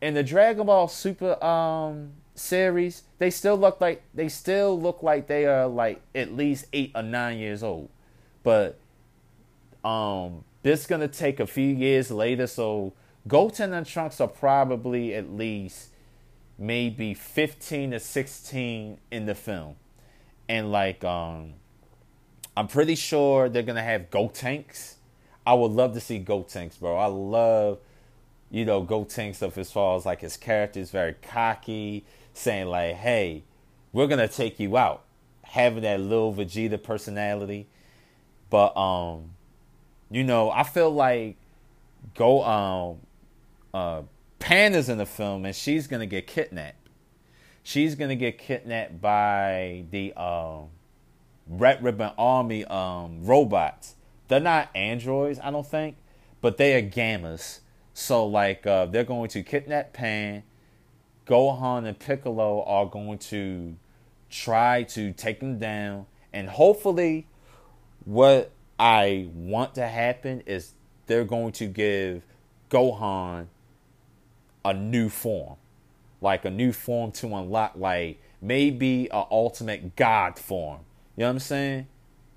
in 0.02 0.14
the 0.14 0.22
Dragon 0.22 0.66
Ball 0.66 0.88
Super 0.88 1.42
um 1.42 2.12
series, 2.34 3.04
they 3.18 3.30
still 3.30 3.56
look 3.56 3.80
like 3.80 4.02
they 4.12 4.28
still 4.28 4.78
look 4.78 5.02
like 5.02 5.28
they 5.28 5.46
are 5.46 5.66
like 5.66 6.02
at 6.14 6.34
least 6.34 6.66
eight 6.74 6.92
or 6.94 7.02
nine 7.02 7.38
years 7.38 7.62
old, 7.62 7.88
but 8.42 8.78
um, 9.84 10.44
this 10.62 10.80
is 10.80 10.86
gonna 10.86 11.08
take 11.08 11.40
a 11.40 11.46
few 11.46 11.74
years 11.74 12.10
later, 12.10 12.46
so 12.46 12.92
Goten 13.26 13.72
and 13.72 13.86
Trunks 13.86 14.20
are 14.20 14.28
probably 14.28 15.14
at 15.14 15.32
least 15.32 15.88
maybe 16.58 17.14
15 17.14 17.92
to 17.92 18.00
16 18.00 18.98
in 19.10 19.26
the 19.26 19.34
film. 19.34 19.76
And 20.48 20.70
like 20.70 21.02
um 21.04 21.54
I'm 22.56 22.68
pretty 22.68 22.96
sure 22.96 23.48
they're 23.48 23.62
gonna 23.62 23.82
have 23.82 24.10
Gotenks. 24.10 24.94
I 25.46 25.54
would 25.54 25.72
love 25.72 25.94
to 25.94 26.00
see 26.00 26.20
Gotenks, 26.20 26.78
bro. 26.78 26.96
I 26.96 27.06
love, 27.06 27.78
you 28.52 28.66
know, 28.66 28.84
Gotenks 28.84 29.36
stuff 29.36 29.56
as 29.56 29.72
far 29.72 29.96
as 29.96 30.04
like 30.04 30.20
his 30.20 30.36
character 30.36 30.78
is 30.78 30.90
very 30.90 31.14
cocky, 31.14 32.04
saying 32.34 32.66
like, 32.66 32.96
hey, 32.96 33.44
we're 33.94 34.06
gonna 34.06 34.28
take 34.28 34.60
you 34.60 34.76
out. 34.76 35.04
Having 35.42 35.82
that 35.84 36.00
little 36.00 36.34
Vegeta 36.34 36.80
personality. 36.80 37.66
But 38.50 38.76
um 38.76 39.30
you 40.10 40.22
know, 40.22 40.50
I 40.50 40.64
feel 40.64 40.90
like 40.90 41.38
go 42.14 42.44
um 42.44 42.98
uh 43.72 44.02
Panda's 44.38 44.90
in 44.90 44.98
the 44.98 45.06
film 45.06 45.46
and 45.46 45.56
she's 45.56 45.86
gonna 45.86 46.06
get 46.06 46.26
kidnapped. 46.26 46.76
She's 47.62 47.94
gonna 47.94 48.16
get 48.16 48.36
kidnapped 48.36 49.00
by 49.00 49.84
the 49.90 50.12
um 50.12 50.68
Red 51.48 51.82
Ribbon 51.82 52.10
Army 52.18 52.66
um 52.66 53.24
robots. 53.24 53.94
They're 54.28 54.40
not 54.40 54.68
androids, 54.74 55.40
I 55.42 55.50
don't 55.50 55.66
think, 55.66 55.96
but 56.42 56.58
they 56.58 56.74
are 56.74 56.82
gammas. 56.82 57.60
So 57.94 58.26
like 58.26 58.66
uh, 58.66 58.86
they're 58.86 59.04
going 59.04 59.28
to 59.30 59.42
kidnap 59.42 59.92
Pan. 59.92 60.44
Gohan 61.26 61.86
and 61.86 61.98
Piccolo 61.98 62.64
are 62.64 62.86
going 62.86 63.18
to 63.18 63.76
try 64.28 64.82
to 64.84 65.12
take 65.12 65.38
them 65.40 65.58
down, 65.58 66.06
and 66.32 66.48
hopefully, 66.48 67.28
what 68.04 68.50
I 68.78 69.28
want 69.32 69.76
to 69.76 69.86
happen 69.86 70.42
is 70.46 70.72
they're 71.06 71.24
going 71.24 71.52
to 71.52 71.66
give 71.66 72.24
Gohan 72.70 73.46
a 74.64 74.74
new 74.74 75.08
form, 75.08 75.56
like 76.20 76.44
a 76.44 76.50
new 76.50 76.72
form 76.72 77.12
to 77.12 77.26
unlock, 77.36 77.74
like 77.76 78.20
maybe 78.40 79.08
a 79.12 79.24
ultimate 79.30 79.94
God 79.94 80.38
form. 80.38 80.80
You 81.16 81.20
know 81.20 81.26
what 81.26 81.32
I'm 81.32 81.38
saying? 81.38 81.86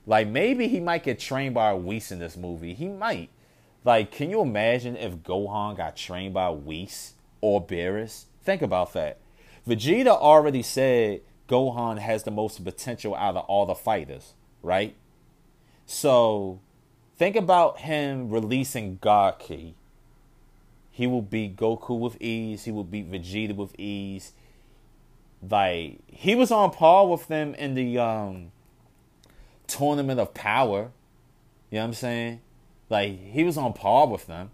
Like 0.05 0.27
maybe 0.27 0.67
he 0.67 0.79
might 0.79 1.03
get 1.03 1.19
trained 1.19 1.55
by 1.55 1.71
a 1.71 1.75
Whis 1.75 2.11
in 2.11 2.19
this 2.19 2.37
movie. 2.37 2.73
He 2.73 2.87
might. 2.87 3.29
Like, 3.85 4.09
can 4.11 4.31
you 4.31 4.41
imagine 4.41 4.97
if 4.97 5.17
Gohan 5.17 5.77
got 5.77 5.95
trained 5.95 6.33
by 6.33 6.49
Whis 6.49 7.13
or 7.39 7.63
Beerus? 7.63 8.25
Think 8.43 8.63
about 8.63 8.93
that. 8.93 9.19
Vegeta 9.67 10.07
already 10.07 10.63
said 10.63 11.21
Gohan 11.47 11.99
has 11.99 12.23
the 12.23 12.31
most 12.31 12.63
potential 12.63 13.15
out 13.15 13.37
of 13.37 13.45
all 13.45 13.67
the 13.67 13.75
fighters, 13.75 14.33
right? 14.63 14.95
So 15.85 16.59
think 17.15 17.35
about 17.35 17.79
him 17.81 18.29
releasing 18.31 18.97
God 19.01 19.37
Ki. 19.37 19.75
He 20.91 21.05
will 21.05 21.21
beat 21.21 21.55
Goku 21.55 21.99
with 21.99 22.19
ease. 22.19 22.63
He 22.63 22.71
will 22.71 22.83
beat 22.83 23.11
Vegeta 23.11 23.55
with 23.55 23.77
ease. 23.79 24.33
Like 25.47 25.99
he 26.07 26.33
was 26.33 26.51
on 26.51 26.71
par 26.71 27.07
with 27.07 27.27
them 27.27 27.53
in 27.55 27.75
the 27.75 27.99
um 27.99 28.51
tournament 29.67 30.19
of 30.19 30.33
power. 30.33 30.91
You 31.69 31.77
know 31.77 31.81
what 31.81 31.87
I'm 31.87 31.93
saying? 31.93 32.41
Like 32.89 33.19
he 33.31 33.43
was 33.43 33.57
on 33.57 33.73
par 33.73 34.07
with 34.07 34.27
them. 34.27 34.51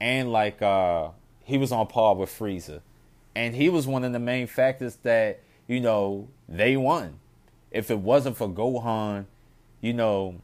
And 0.00 0.30
like 0.30 0.62
uh 0.62 1.10
he 1.44 1.58
was 1.58 1.72
on 1.72 1.86
par 1.86 2.14
with 2.14 2.30
Frieza. 2.30 2.80
And 3.34 3.54
he 3.54 3.68
was 3.68 3.86
one 3.86 4.02
of 4.04 4.12
the 4.12 4.18
main 4.18 4.46
factors 4.46 4.96
that, 5.02 5.40
you 5.66 5.80
know, 5.80 6.28
they 6.48 6.76
won. 6.76 7.18
If 7.70 7.90
it 7.90 7.98
wasn't 7.98 8.36
for 8.36 8.48
Gohan 8.48 9.26
you 9.80 9.92
know, 9.92 10.40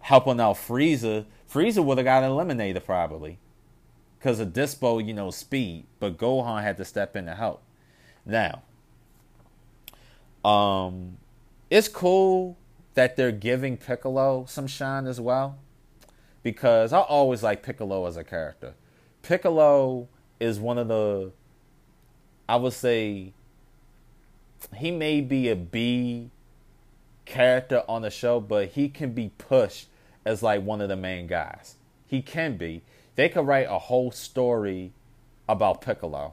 helping 0.00 0.40
out 0.40 0.56
Frieza, 0.56 1.24
Frieza 1.50 1.84
would 1.84 1.98
have 1.98 2.04
got 2.04 2.24
eliminated 2.24 2.84
probably 2.84 3.38
because 4.18 4.40
of 4.40 4.48
Dyspo, 4.48 5.04
you 5.04 5.14
know, 5.14 5.30
speed. 5.30 5.86
But 6.00 6.18
Gohan 6.18 6.62
had 6.62 6.76
to 6.78 6.84
step 6.84 7.16
in 7.16 7.26
to 7.26 7.34
help. 7.34 7.62
Now, 8.24 8.62
um, 10.44 11.16
it's 11.70 11.88
cool 11.88 12.56
that 12.96 13.14
they're 13.14 13.30
giving 13.30 13.76
Piccolo 13.76 14.46
some 14.48 14.66
shine 14.66 15.06
as 15.06 15.20
well 15.20 15.58
because 16.42 16.92
I 16.92 17.00
always 17.00 17.42
like 17.42 17.62
Piccolo 17.62 18.06
as 18.06 18.16
a 18.16 18.24
character. 18.24 18.74
Piccolo 19.22 20.08
is 20.40 20.58
one 20.58 20.78
of 20.78 20.88
the, 20.88 21.32
I 22.48 22.56
would 22.56 22.72
say, 22.72 23.34
he 24.76 24.90
may 24.90 25.20
be 25.20 25.50
a 25.50 25.56
B 25.56 26.30
character 27.26 27.82
on 27.86 28.02
the 28.02 28.10
show, 28.10 28.40
but 28.40 28.68
he 28.68 28.88
can 28.88 29.12
be 29.12 29.30
pushed 29.36 29.88
as 30.24 30.42
like 30.42 30.62
one 30.62 30.80
of 30.80 30.88
the 30.88 30.96
main 30.96 31.26
guys. 31.26 31.74
He 32.06 32.22
can 32.22 32.56
be. 32.56 32.82
They 33.14 33.28
could 33.28 33.46
write 33.46 33.66
a 33.68 33.78
whole 33.78 34.10
story 34.10 34.92
about 35.46 35.82
Piccolo. 35.82 36.32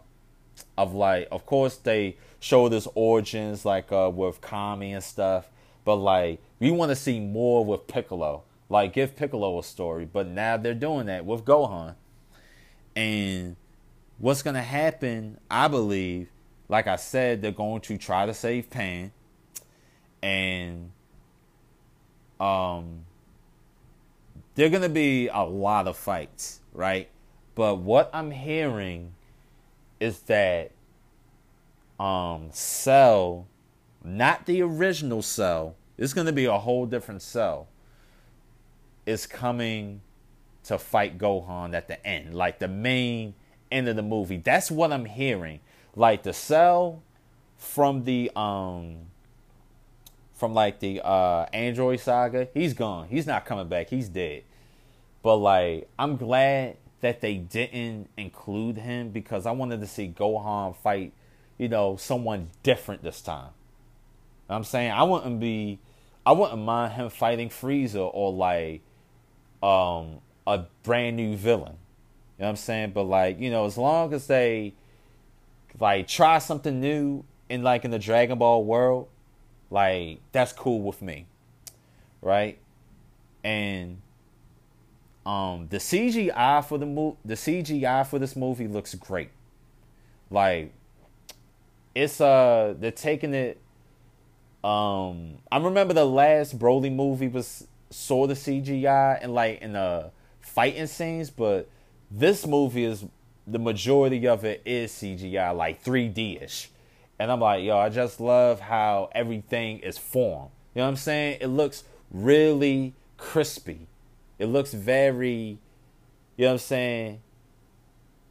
Of 0.78 0.94
like, 0.94 1.28
of 1.30 1.46
course, 1.46 1.76
they 1.76 2.16
show 2.40 2.70
his 2.70 2.88
origins 2.96 3.66
like 3.66 3.92
uh, 3.92 4.10
with 4.14 4.40
Kami 4.40 4.94
and 4.94 5.04
stuff, 5.04 5.50
but 5.84 5.96
like 5.96 6.40
we 6.64 6.72
want 6.72 6.90
to 6.92 6.96
see 6.96 7.20
more 7.20 7.66
with 7.66 7.88
Piccolo. 7.88 8.44
Like, 8.70 8.94
give 8.94 9.18
Piccolo 9.18 9.60
a 9.60 9.64
story, 9.64 10.06
but 10.06 10.30
now 10.30 10.56
they're 10.56 10.74
doing 10.74 11.08
that 11.08 11.26
with 11.26 11.44
Gohan. 11.44 11.96
And 12.96 13.58
what's 14.18 14.42
gonna 14.42 14.62
happen? 14.62 15.42
I 15.52 15.68
believe, 15.68 16.30
like 16.70 16.88
I 16.88 16.96
said, 16.96 17.42
they're 17.42 17.52
going 17.52 17.82
to 17.82 17.98
try 17.98 18.26
to 18.26 18.34
save 18.34 18.70
Pan 18.70 19.12
and 20.22 20.92
um 22.40 23.04
there're 24.56 24.70
gonna 24.70 24.88
be 24.88 25.28
a 25.28 25.42
lot 25.44 25.86
of 25.86 25.98
fights, 25.98 26.62
right? 26.72 27.10
But 27.56 27.80
what 27.80 28.10
I'm 28.14 28.32
hearing 28.32 29.16
is 30.00 30.20
that 30.22 30.72
um 32.00 32.52
Cell, 32.54 33.48
not 34.02 34.46
the 34.46 34.62
original 34.62 35.22
Cell, 35.22 35.76
It's 35.98 36.14
gonna 36.14 36.32
be 36.32 36.46
a 36.46 36.58
whole 36.58 36.86
different 36.86 37.22
cell. 37.22 37.68
Is 39.06 39.26
coming 39.26 40.02
to 40.64 40.78
fight 40.78 41.18
Gohan 41.18 41.74
at 41.74 41.88
the 41.88 42.06
end, 42.06 42.34
like 42.34 42.60
the 42.60 42.68
main 42.68 43.34
end 43.72 43.90
of 43.90 43.96
the 43.96 44.04
movie. 44.04 44.38
That's 44.38 44.72
what 44.72 44.94
I'm 44.94 45.06
hearing. 45.06 45.60
Like 45.96 46.24
the 46.24 46.34
cell 46.34 47.04
from 47.58 48.04
the 48.06 48.32
um 48.36 49.08
from 50.34 50.54
like 50.54 50.80
the 50.80 51.02
uh 51.06 51.46
Android 51.54 52.00
saga, 52.00 52.48
he's 52.54 52.74
gone. 52.74 53.08
He's 53.10 53.28
not 53.28 53.46
coming 53.46 53.68
back. 53.68 53.90
He's 53.90 54.10
dead. 54.10 54.44
But 55.22 55.38
like 55.38 55.90
I'm 56.00 56.18
glad 56.18 56.78
that 57.02 57.20
they 57.20 57.36
didn't 57.36 58.10
include 58.18 58.78
him 58.78 59.10
because 59.10 59.46
I 59.46 59.52
wanted 59.52 59.82
to 59.82 59.88
see 59.88 60.08
Gohan 60.08 60.76
fight, 60.78 61.14
you 61.58 61.68
know, 61.68 61.98
someone 61.98 62.50
different 62.64 63.04
this 63.04 63.22
time. 63.22 63.50
I'm 64.54 64.64
saying 64.64 64.92
I 64.92 65.04
wouldn't 65.04 65.40
be 65.40 65.80
I 66.26 66.32
wouldn't 66.32 66.62
mind 66.62 66.94
him 66.94 67.10
fighting 67.10 67.50
Frieza 67.50 68.10
or 68.14 68.32
like 68.32 68.82
um 69.62 70.20
a 70.46 70.66
brand 70.84 71.18
new 71.18 71.36
villain. 71.36 71.78
You 72.38 72.44
know 72.44 72.46
what 72.46 72.50
I'm 72.50 72.56
saying? 72.58 72.92
But 72.92 73.04
like, 73.04 73.40
you 73.40 73.50
know, 73.50 73.66
as 73.66 73.78
long 73.78 74.14
as 74.14 74.28
they 74.28 74.74
like 75.80 76.08
try 76.08 76.40
something 76.40 76.80
new 76.80 77.24
in 77.50 77.64
like 77.64 77.86
in 77.86 77.92
the 77.92 78.00
Dragon 78.00 78.38
Ball 78.38 78.64
world, 78.64 79.08
like 79.70 80.20
that's 80.32 80.54
cool 80.54 80.82
with 80.82 81.02
me. 81.02 81.26
Right? 82.22 82.58
And 83.44 84.02
um 85.26 85.68
the 85.70 85.78
CGI 85.78 86.66
for 86.66 86.78
the 86.78 86.86
mo- 86.86 87.18
the 87.24 87.36
CGI 87.36 88.06
for 88.06 88.20
this 88.20 88.36
movie 88.36 88.68
looks 88.68 88.94
great. 88.96 89.30
Like 90.30 90.74
it's 91.96 92.20
uh 92.20 92.74
they're 92.78 92.92
taking 92.92 93.34
it 93.34 93.60
um 94.64 95.38
I 95.52 95.58
remember 95.58 95.94
the 95.94 96.06
last 96.06 96.58
Broly 96.58 96.94
movie 96.94 97.28
was 97.28 97.68
sort 97.90 98.32
of 98.32 98.38
CGI 98.38 99.20
and 99.22 99.34
like 99.34 99.62
in 99.62 99.74
the 99.74 100.12
fighting 100.42 100.88
scenes, 100.88 101.30
but 101.30 101.70
this 102.10 102.46
movie 102.46 102.86
is 102.86 103.06
the 103.46 103.60
majority 103.60 104.28
of 104.28 104.46
it 104.46 104.62
is 104.66 104.92
CGI, 104.92 105.56
like 105.56 105.84
3D 105.84 106.42
ish. 106.42 106.70
And 107.20 107.32
I'm 107.32 107.40
like, 107.40 107.64
yo, 107.64 107.78
I 107.78 107.90
just 107.90 108.20
love 108.20 108.60
how 108.60 109.10
everything 109.14 109.80
is 109.80 109.98
formed. 109.98 110.52
You 110.74 110.80
know 110.80 110.86
what 110.86 110.90
I'm 110.90 110.96
saying? 110.96 111.38
It 111.42 111.48
looks 111.48 111.84
really 112.12 112.94
crispy. 113.18 113.88
It 114.40 114.48
looks 114.48 114.74
very, 114.74 115.60
you 116.38 116.46
know 116.46 116.48
what 116.48 116.52
I'm 116.54 116.60
saying? 116.60 117.22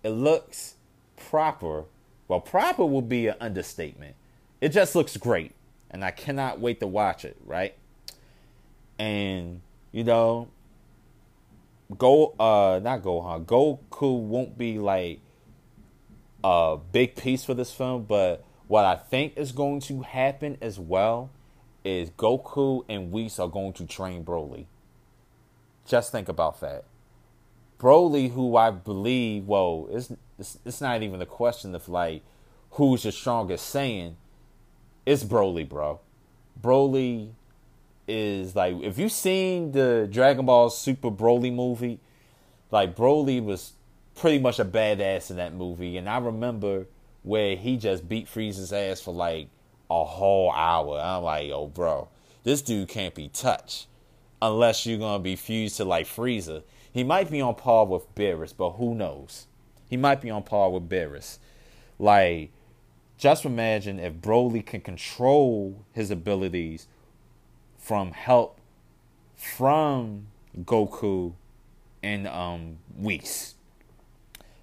It 0.02 0.10
looks 0.10 0.74
proper. 1.16 1.84
Well, 2.26 2.40
proper 2.40 2.84
will 2.84 3.02
be 3.02 3.28
an 3.28 3.36
understatement. 3.40 4.16
It 4.60 4.70
just 4.70 4.94
looks 4.94 5.16
great. 5.16 5.52
And 5.92 6.04
I 6.04 6.10
cannot 6.10 6.60
wait 6.60 6.80
to 6.80 6.86
watch 6.86 7.24
it, 7.24 7.36
right? 7.44 7.74
And, 8.98 9.60
you 9.90 10.04
know, 10.04 10.48
Go 11.98 12.34
uh 12.38 12.80
not 12.82 13.02
Gohan. 13.02 13.44
Goku 13.44 14.20
won't 14.20 14.56
be 14.56 14.78
like 14.78 15.20
a 16.44 16.78
big 16.90 17.16
piece 17.16 17.44
for 17.44 17.54
this 17.54 17.72
film, 17.72 18.04
but 18.04 18.44
what 18.68 18.84
I 18.84 18.96
think 18.96 19.36
is 19.36 19.52
going 19.52 19.80
to 19.82 20.02
happen 20.02 20.58
as 20.60 20.78
well 20.78 21.30
is 21.84 22.10
Goku 22.10 22.84
and 22.88 23.12
Whis 23.12 23.38
are 23.38 23.48
going 23.48 23.72
to 23.74 23.86
train 23.86 24.24
Broly. 24.24 24.66
Just 25.86 26.12
think 26.12 26.28
about 26.28 26.60
that. 26.60 26.84
Broly, 27.78 28.32
who 28.32 28.56
I 28.56 28.70
believe, 28.70 29.46
well, 29.46 29.88
it's, 29.90 30.12
it's, 30.38 30.58
it's 30.64 30.80
not 30.80 31.02
even 31.02 31.20
a 31.20 31.26
question 31.26 31.74
of 31.74 31.88
like 31.88 32.22
who's 32.72 33.02
the 33.02 33.12
strongest 33.12 33.74
Saiyan. 33.74 34.14
It's 35.04 35.24
Broly, 35.24 35.68
bro. 35.68 36.00
Broly 36.60 37.30
is 38.06 38.54
like 38.54 38.80
if 38.82 38.98
you've 38.98 39.12
seen 39.12 39.72
the 39.72 40.08
Dragon 40.10 40.46
Ball 40.46 40.70
Super 40.70 41.10
Broly 41.10 41.52
movie, 41.52 41.98
like 42.70 42.94
Broly 42.94 43.42
was 43.42 43.72
pretty 44.14 44.38
much 44.38 44.60
a 44.60 44.64
badass 44.64 45.30
in 45.30 45.36
that 45.38 45.54
movie, 45.54 45.96
and 45.96 46.08
I 46.08 46.18
remember 46.18 46.86
where 47.24 47.56
he 47.56 47.76
just 47.76 48.08
beat 48.08 48.26
Frieza's 48.26 48.72
ass 48.72 49.00
for 49.00 49.12
like 49.12 49.48
a 49.90 50.04
whole 50.04 50.52
hour. 50.52 51.00
I'm 51.00 51.24
like, 51.24 51.48
yo, 51.48 51.66
bro, 51.66 52.08
this 52.44 52.62
dude 52.62 52.88
can't 52.88 53.14
be 53.14 53.28
touched 53.28 53.88
unless 54.40 54.86
you're 54.86 54.98
gonna 54.98 55.22
be 55.22 55.34
fused 55.34 55.78
to 55.78 55.84
like 55.84 56.06
Frieza. 56.06 56.62
He 56.92 57.02
might 57.02 57.28
be 57.28 57.40
on 57.40 57.56
par 57.56 57.86
with 57.86 58.14
Beerus, 58.14 58.54
but 58.56 58.72
who 58.72 58.94
knows? 58.94 59.46
He 59.88 59.96
might 59.96 60.20
be 60.20 60.30
on 60.30 60.44
par 60.44 60.70
with 60.70 60.88
Beerus. 60.88 61.38
Like, 61.98 62.52
just 63.22 63.44
imagine 63.44 64.00
if 64.00 64.14
Broly 64.14 64.66
can 64.66 64.80
control 64.80 65.84
his 65.92 66.10
abilities 66.10 66.88
from 67.78 68.10
help 68.10 68.58
from 69.36 70.26
Goku 70.64 71.34
and 72.02 72.26
um 72.26 72.78
Whis. 72.96 73.54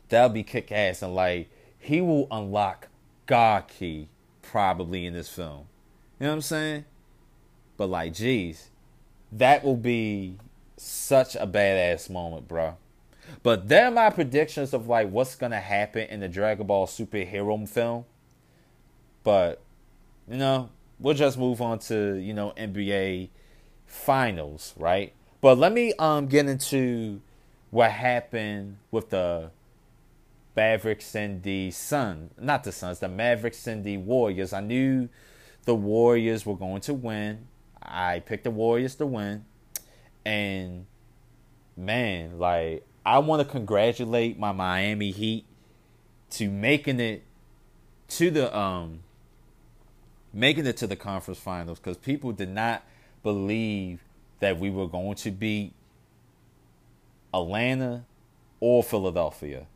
That'll 0.10 0.28
be 0.28 0.44
kick 0.44 0.74
ass 0.74 1.02
and 1.02 1.16
like 1.16 1.50
he 1.80 2.02
will 2.02 2.28
unlock 2.30 2.90
God 3.28 3.70
Ki 3.70 4.10
probably 4.42 5.06
in 5.06 5.14
this 5.14 5.30
film. 5.30 5.68
You 6.20 6.26
know 6.26 6.32
what 6.32 6.36
I'm 6.36 6.42
saying? 6.42 6.86
But 7.78 7.90
like, 7.90 8.14
geez, 8.14 8.72
that 9.32 9.64
will 9.64 9.78
be 9.78 10.36
such 10.76 11.36
a 11.36 11.48
badass 11.48 12.10
moment, 12.10 12.50
bro. 12.50 12.76
But 13.42 13.70
they're 13.70 13.90
my 13.90 14.10
predictions 14.10 14.74
of 14.74 14.90
like 14.90 15.10
what's 15.10 15.36
gonna 15.36 15.62
happen 15.62 16.10
in 16.10 16.20
the 16.20 16.28
Dragon 16.28 16.68
Ball 16.68 16.88
superhero 16.88 17.66
film. 17.66 18.04
But 19.24 19.62
you 20.30 20.38
know, 20.38 20.70
we'll 21.00 21.16
just 21.16 21.38
move 21.38 21.62
on 21.62 21.80
to 21.80 22.16
you 22.16 22.34
know 22.34 22.54
NBA 22.58 23.30
finals, 23.86 24.74
right? 24.78 25.14
But 25.42 25.58
let 25.58 25.74
me 25.74 25.94
um 26.00 26.28
get 26.28 26.48
into 26.48 27.22
what 27.72 27.92
happened 27.92 28.78
with 28.92 29.10
the 29.10 29.52
Mavericks 30.56 31.16
and 31.16 31.42
the 31.44 31.72
Sun, 31.72 32.32
not 32.38 32.66
the 32.66 32.74
Suns, 32.74 33.00
the 33.00 33.08
Mavericks 33.08 33.66
and 33.66 33.84
the 33.84 33.96
Warriors. 33.96 34.52
I 34.52 34.60
knew 34.60 35.08
the 35.64 35.76
Warriors 35.76 36.46
were 36.46 36.58
going 36.58 36.82
to 36.82 36.94
win. 36.94 37.48
I 37.82 38.20
picked 38.20 38.44
the 38.44 38.52
Warriors 38.52 38.96
to 38.96 39.06
win. 39.06 39.46
And 40.26 40.86
man, 41.78 42.40
like 42.40 42.86
I 43.06 43.20
want 43.20 43.42
to 43.42 43.50
congratulate 43.50 44.38
my 44.38 44.52
Miami 44.52 45.12
Heat 45.12 45.46
to 46.32 46.50
making 46.50 47.00
it 47.00 47.24
to 48.10 48.30
the 48.30 48.56
um 48.56 49.00
making 50.34 50.66
it 50.66 50.78
to 50.78 50.88
the 50.88 50.96
conference 50.96 51.40
finals 51.40 51.80
cuz 51.80 51.98
people 51.98 52.32
did 52.32 52.50
not 52.50 52.84
believe 53.24 54.04
that 54.40 54.60
we 54.60 54.70
were 54.70 54.88
going 54.88 55.16
to 55.16 55.32
beat 55.32 55.74
Atlanta 57.34 58.06
or 58.60 58.84
Philadelphia. 58.84 59.68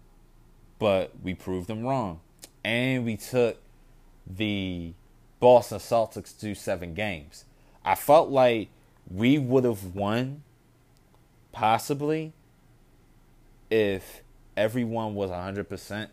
But 0.80 1.12
we 1.22 1.34
proved 1.34 1.68
them 1.68 1.84
wrong. 1.84 2.20
And 2.64 3.06
we 3.06 3.18
took 3.18 3.58
the 4.26 4.94
Boston 5.40 5.80
Celtics 5.80 6.38
to 6.40 6.56
seven 6.56 6.94
games. 6.94 7.46
I 7.84 7.96
felt 7.96 8.30
like 8.30 8.70
we 9.10 9.38
would 9.38 9.66
have 9.66 9.96
won 9.96 10.44
possibly 11.52 12.34
if 13.70 14.22
everyone 14.56 15.16
was 15.16 15.30
100%. 15.30 16.08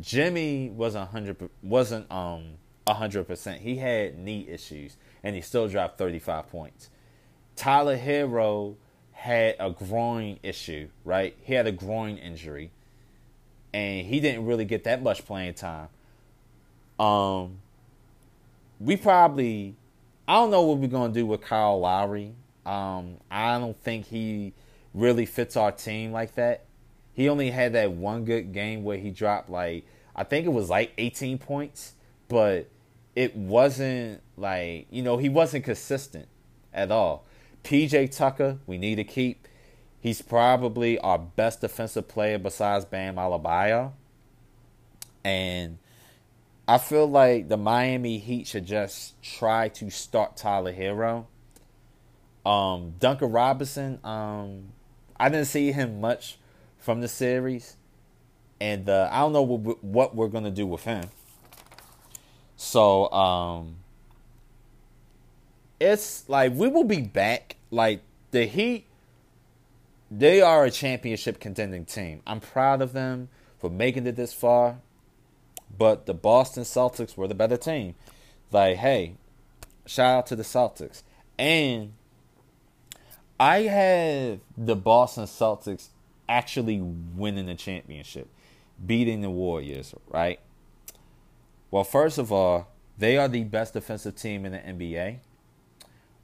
Jimmy 0.00 0.70
was 0.70 0.94
100 0.94 1.50
wasn't 1.62 2.10
um 2.10 2.54
100%. 2.86 3.58
He 3.58 3.76
had 3.76 4.18
knee 4.18 4.46
issues 4.48 4.96
and 5.22 5.34
he 5.34 5.42
still 5.42 5.68
dropped 5.68 5.98
35 5.98 6.48
points. 6.48 6.90
Tyler 7.56 7.96
Herro 7.96 8.76
had 9.12 9.56
a 9.60 9.70
groin 9.70 10.38
issue, 10.42 10.88
right? 11.04 11.36
He 11.42 11.52
had 11.52 11.66
a 11.66 11.72
groin 11.72 12.16
injury, 12.16 12.70
and 13.74 14.06
he 14.06 14.18
didn't 14.18 14.46
really 14.46 14.64
get 14.64 14.84
that 14.84 15.02
much 15.02 15.26
playing 15.26 15.54
time. 15.54 15.88
Um, 16.98 17.58
we 18.78 18.96
probably, 18.96 19.74
I 20.26 20.36
don't 20.36 20.50
know 20.50 20.62
what 20.62 20.78
we're 20.78 20.88
gonna 20.88 21.12
do 21.12 21.26
with 21.26 21.42
Kyle 21.42 21.78
Lowry. 21.80 22.34
Um, 22.64 23.18
I 23.30 23.58
don't 23.58 23.78
think 23.82 24.06
he 24.06 24.54
really 24.94 25.26
fits 25.26 25.54
our 25.54 25.70
team 25.70 26.12
like 26.12 26.34
that. 26.36 26.64
He 27.12 27.28
only 27.28 27.50
had 27.50 27.74
that 27.74 27.92
one 27.92 28.24
good 28.24 28.54
game 28.54 28.84
where 28.84 28.96
he 28.96 29.10
dropped 29.10 29.50
like 29.50 29.84
I 30.16 30.24
think 30.24 30.46
it 30.46 30.50
was 30.50 30.70
like 30.70 30.92
18 30.98 31.38
points, 31.38 31.94
but 32.30 32.70
it 33.14 33.36
wasn't 33.36 34.22
like 34.38 34.86
you 34.90 35.02
know 35.02 35.18
he 35.18 35.28
wasn't 35.28 35.64
consistent 35.64 36.28
at 36.72 36.90
all. 36.90 37.26
PJ 37.62 38.16
Tucker, 38.16 38.58
we 38.66 38.78
need 38.78 38.94
to 38.94 39.04
keep. 39.04 39.46
He's 40.00 40.22
probably 40.22 40.98
our 41.00 41.18
best 41.18 41.60
defensive 41.60 42.08
player 42.08 42.38
besides 42.38 42.86
Bam 42.86 43.16
Adebayo. 43.16 43.92
And 45.22 45.76
I 46.66 46.78
feel 46.78 47.06
like 47.06 47.48
the 47.48 47.58
Miami 47.58 48.16
Heat 48.16 48.46
should 48.46 48.64
just 48.64 49.20
try 49.22 49.68
to 49.68 49.90
start 49.90 50.38
Tyler 50.38 50.72
Herro. 50.72 51.26
Um, 52.46 52.94
Duncan 52.98 53.30
Robinson, 53.30 53.98
um, 54.02 54.72
I 55.18 55.28
didn't 55.28 55.48
see 55.48 55.72
him 55.72 56.00
much 56.00 56.38
from 56.78 57.02
the 57.02 57.08
series. 57.08 57.76
And 58.58 58.88
uh, 58.88 59.10
I 59.12 59.18
don't 59.18 59.34
know 59.34 59.42
what, 59.42 59.84
what 59.84 60.14
we're 60.14 60.28
going 60.28 60.44
to 60.44 60.50
do 60.50 60.66
with 60.66 60.84
him. 60.84 61.10
So, 62.62 63.10
um, 63.10 63.76
it's 65.80 66.28
like 66.28 66.52
we 66.52 66.68
will 66.68 66.84
be 66.84 67.00
back. 67.00 67.56
Like 67.70 68.02
the 68.32 68.44
Heat, 68.44 68.84
they 70.10 70.42
are 70.42 70.66
a 70.66 70.70
championship 70.70 71.40
contending 71.40 71.86
team. 71.86 72.20
I'm 72.26 72.38
proud 72.38 72.82
of 72.82 72.92
them 72.92 73.30
for 73.58 73.70
making 73.70 74.06
it 74.06 74.14
this 74.14 74.34
far. 74.34 74.76
But 75.76 76.04
the 76.04 76.12
Boston 76.12 76.64
Celtics 76.64 77.16
were 77.16 77.26
the 77.26 77.34
better 77.34 77.56
team. 77.56 77.94
Like, 78.52 78.76
hey, 78.76 79.14
shout 79.86 80.18
out 80.18 80.26
to 80.26 80.36
the 80.36 80.42
Celtics. 80.42 81.02
And 81.38 81.94
I 83.40 83.60
have 83.62 84.40
the 84.58 84.76
Boston 84.76 85.24
Celtics 85.24 85.88
actually 86.28 86.82
winning 86.82 87.46
the 87.46 87.54
championship, 87.54 88.28
beating 88.84 89.22
the 89.22 89.30
Warriors, 89.30 89.94
right? 90.08 90.40
Well, 91.70 91.84
first 91.84 92.18
of 92.18 92.32
all, 92.32 92.68
they 92.98 93.16
are 93.16 93.28
the 93.28 93.44
best 93.44 93.74
defensive 93.74 94.16
team 94.16 94.44
in 94.44 94.52
the 94.52 94.58
NBA. 94.58 95.18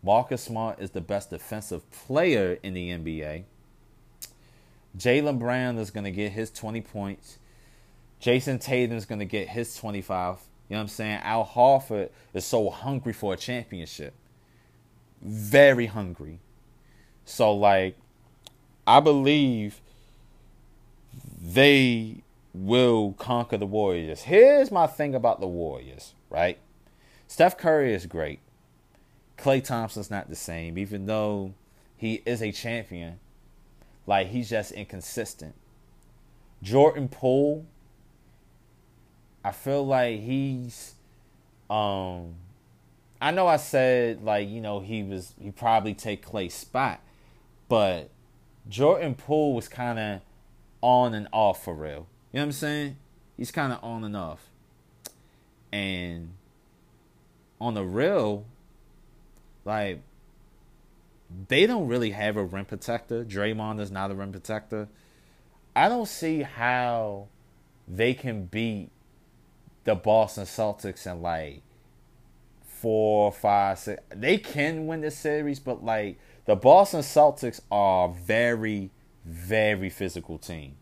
Marcus 0.03 0.42
Smart 0.42 0.80
is 0.80 0.90
the 0.90 1.01
best 1.01 1.30
defensive 1.30 1.90
player 1.90 2.59
in 2.62 2.74
the 2.74 2.90
NBA. 2.90 3.44
Jaylen 4.97 5.38
Brown 5.38 5.78
is 5.78 5.90
going 5.90 6.05
to 6.05 6.11
get 6.11 6.32
his 6.32 6.51
20 6.51 6.80
points. 6.80 7.38
Jayson 8.20 8.59
Tatum 8.59 8.97
is 8.97 9.05
going 9.05 9.18
to 9.18 9.24
get 9.24 9.49
his 9.49 9.76
25. 9.76 10.38
You 10.68 10.74
know 10.74 10.78
what 10.78 10.82
I'm 10.82 10.88
saying? 10.88 11.20
Al 11.22 11.44
Horford 11.47 12.11
is 12.34 12.44
so 12.44 12.70
hungry 12.70 13.12
for 13.12 13.34
a 13.34 13.36
championship. 13.36 14.14
Very 15.22 15.86
hungry. 15.86 16.40
So, 17.24 17.53
like, 17.53 17.97
I 18.86 19.01
believe 19.01 19.80
they 21.42 22.22
will 22.57 23.13
conquer 23.13 23.59
the 23.59 23.67
Warriors. 23.67 24.23
Here's 24.23 24.71
my 24.71 24.87
thing 24.87 25.15
about 25.15 25.41
the 25.41 25.47
Warriors, 25.47 26.15
right? 26.31 26.59
Steph 27.29 27.59
Curry 27.59 27.93
is 27.93 28.07
great. 28.07 28.41
Klay 29.37 29.63
Thompson's 29.63 30.11
not 30.11 30.29
the 30.31 30.37
same, 30.37 30.79
even 30.79 31.07
though 31.07 31.53
he 31.97 32.23
is 32.25 32.43
a 32.43 32.53
champion. 32.53 33.21
Like 34.07 34.29
he's 34.29 34.49
just 34.49 34.73
inconsistent. 34.73 35.55
Jordan 36.63 37.09
Poole, 37.09 37.67
I 39.45 39.53
feel 39.53 39.87
like 39.87 40.21
he's 40.21 40.95
um 41.69 42.37
I 43.21 43.31
know 43.33 43.47
I 43.47 43.57
said 43.57 44.23
like, 44.23 44.49
you 44.49 44.61
know, 44.61 44.81
he 44.81 45.03
was 45.03 45.35
he 45.41 45.51
probably 45.51 45.93
take 45.93 46.25
Klay's 46.27 46.55
spot, 46.55 47.01
but 47.69 48.11
Jordan 48.69 49.15
Poole 49.15 49.55
was 49.55 49.69
kinda 49.69 50.23
on 50.81 51.13
and 51.13 51.29
off 51.33 51.65
for 51.65 51.75
real. 51.75 52.07
You 52.37 52.41
know 52.41 52.49
what 52.49 52.49
I'm 52.49 52.53
saying? 52.53 52.97
He's 53.39 53.51
kinda 53.51 53.80
on 53.82 54.05
and 54.05 54.14
off. 54.14 54.51
And 55.72 56.34
on 57.59 57.72
the 57.72 57.82
real, 57.82 58.45
like 59.64 60.03
they 61.49 61.64
don't 61.64 61.89
really 61.89 62.11
have 62.11 62.37
a 62.37 62.45
rim 62.45 62.66
protector. 62.66 63.24
Draymond 63.24 63.80
is 63.80 63.91
not 63.91 64.11
a 64.11 64.14
rim 64.14 64.32
protector. 64.32 64.87
I 65.74 65.89
don't 65.89 66.09
see 66.09 66.43
how 66.43 67.28
they 67.89 68.12
can 68.12 68.45
beat 68.45 68.91
the 69.84 69.95
Boston 69.95 70.45
Celtics 70.45 71.11
in 71.11 71.22
like 71.22 71.62
four, 72.66 73.32
five, 73.32 73.78
six. 73.78 74.03
They 74.11 74.37
can 74.37 74.87
win 74.87 75.01
this 75.01 75.16
series, 75.16 75.59
but 75.59 75.82
like 75.82 76.18
the 76.45 76.55
Boston 76.55 77.01
Celtics 77.01 77.62
are 77.70 78.11
very, 78.11 78.91
very 79.24 79.89
physical 79.89 80.37
team. 80.37 80.76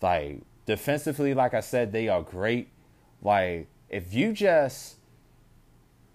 Like 0.00 0.42
defensively, 0.66 1.32
like 1.34 1.54
I 1.54 1.60
said, 1.60 1.92
they 1.92 2.08
are 2.08 2.22
great. 2.22 2.68
Like 3.22 3.68
if 3.88 4.12
you 4.12 4.32
just 4.32 4.96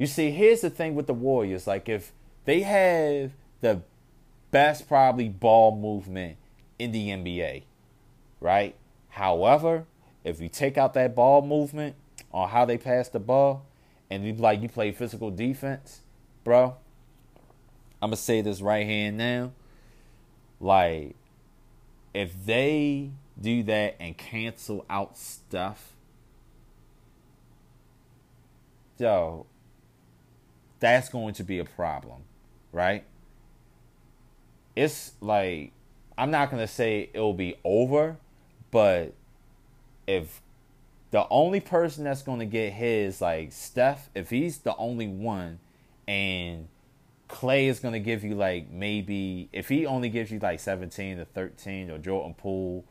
you 0.02 0.08
see, 0.08 0.32
here's 0.32 0.62
the 0.62 0.72
thing 0.72 0.95
with 0.95 1.06
the 1.06 1.14
Warriors. 1.14 1.68
Like, 1.68 1.88
if 1.88 2.12
they 2.45 2.62
have 2.62 3.34
the 3.60 3.84
best, 4.49 4.88
probably, 4.88 5.30
ball 5.30 5.78
movement 5.78 6.38
in 6.80 6.91
the 6.91 7.10
NBA, 7.10 7.66
right? 8.39 8.76
However, 9.10 9.86
if 10.24 10.41
you 10.41 10.49
take 10.49 10.76
out 10.76 10.95
that 10.95 11.14
ball 11.14 11.43
movement 11.43 11.95
on 12.34 12.49
how 12.49 12.66
they 12.66 12.80
pass 12.80 13.10
the 13.10 13.20
ball, 13.20 13.68
and 14.10 14.26
you 14.26 14.34
like 14.34 14.64
you 14.64 14.70
play 14.70 14.91
physical 14.91 15.30
defense, 15.30 16.02
bro. 16.43 16.76
I'm 18.02 18.10
gonna 18.10 18.16
say 18.16 18.41
this 18.41 18.60
right 18.60 18.88
here 18.88 19.12
now. 19.12 19.52
Like, 20.60 21.16
if 22.12 22.34
they 22.43 23.12
do 23.42 23.64
that 23.64 23.96
and 24.00 24.18
cancel 24.18 24.86
out 24.89 25.18
stuff, 25.18 25.94
yo, 28.98 29.46
that's 30.80 31.10
going 31.10 31.34
to 31.36 31.44
be 31.44 31.60
a 31.60 31.66
problem, 31.66 32.24
right? 32.72 33.04
It's 34.76 35.14
like 35.22 35.74
I'm 36.18 36.32
not 36.32 36.52
going 36.52 36.62
to 36.62 36.72
say 36.72 37.10
it'll 37.14 37.34
be 37.34 37.56
over, 37.64 38.18
but 38.70 39.14
if 40.08 40.42
the 41.12 41.28
only 41.30 41.60
person 41.60 42.04
that's 42.04 42.22
going 42.22 42.39
to 42.39 42.46
get 42.46 42.74
his 42.74 43.22
like 43.22 43.52
Steph, 43.52 44.10
if 44.16 44.30
he's 44.30 44.60
the 44.60 44.76
only 44.78 45.08
one 45.08 45.60
and 46.08 46.68
Klay 47.28 47.66
is 47.66 47.80
going 47.80 47.94
to 47.94 48.00
give 48.00 48.24
you 48.24 48.36
like 48.36 48.70
maybe 48.70 49.50
if 49.54 49.70
he 49.70 49.86
only 49.86 50.10
gives 50.10 50.32
you 50.32 50.39
like 50.39 50.60
17 50.60 51.18
to 51.18 51.26
13 51.26 51.89
or 51.89 51.98
Jordan 51.98 52.34
Poole, 52.34 52.86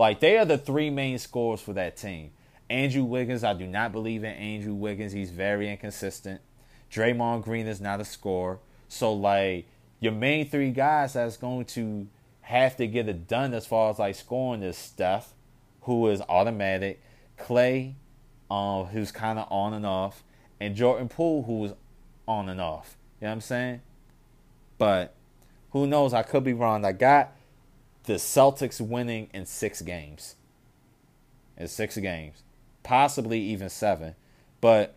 like 0.00 0.20
they 0.20 0.38
are 0.38 0.46
the 0.46 0.56
three 0.56 0.88
main 0.88 1.18
scores 1.18 1.60
for 1.60 1.74
that 1.74 1.94
team. 1.94 2.30
Andrew 2.70 3.04
Wiggins, 3.04 3.44
I 3.44 3.52
do 3.52 3.66
not 3.66 3.92
believe 3.92 4.24
in 4.24 4.32
Andrew 4.32 4.72
Wiggins. 4.72 5.12
He's 5.12 5.30
very 5.30 5.70
inconsistent. 5.70 6.40
Draymond 6.90 7.42
Green 7.44 7.66
is 7.66 7.82
not 7.82 8.00
a 8.00 8.06
scorer. 8.06 8.60
So 8.88 9.12
like 9.12 9.66
your 9.98 10.12
main 10.12 10.48
three 10.48 10.70
guys 10.70 11.12
that's 11.12 11.36
going 11.36 11.66
to 11.66 12.08
have 12.40 12.78
to 12.78 12.86
get 12.86 13.10
it 13.10 13.28
done 13.28 13.52
as 13.52 13.66
far 13.66 13.90
as 13.90 13.98
like 13.98 14.14
scoring 14.14 14.62
is 14.62 14.78
Steph, 14.78 15.34
who 15.82 16.08
is 16.08 16.22
automatic, 16.30 17.02
Klay, 17.38 17.92
um, 18.50 18.86
who's 18.86 19.12
kind 19.12 19.38
of 19.38 19.48
on 19.50 19.74
and 19.74 19.84
off, 19.84 20.24
and 20.58 20.74
Jordan 20.74 21.10
Poole, 21.10 21.42
who's 21.42 21.72
on 22.26 22.48
and 22.48 22.58
off. 22.58 22.96
You 23.20 23.26
know 23.26 23.32
what 23.32 23.34
I'm 23.34 23.40
saying? 23.42 23.82
But 24.78 25.14
who 25.72 25.86
knows? 25.86 26.14
I 26.14 26.22
could 26.22 26.42
be 26.42 26.54
wrong. 26.54 26.86
I 26.86 26.92
got 26.92 27.34
the 28.04 28.14
Celtics 28.14 28.80
winning 28.80 29.28
in 29.32 29.46
six 29.46 29.82
games. 29.82 30.36
In 31.56 31.68
six 31.68 31.96
games. 31.96 32.42
Possibly 32.82 33.40
even 33.40 33.68
seven. 33.68 34.14
But, 34.60 34.96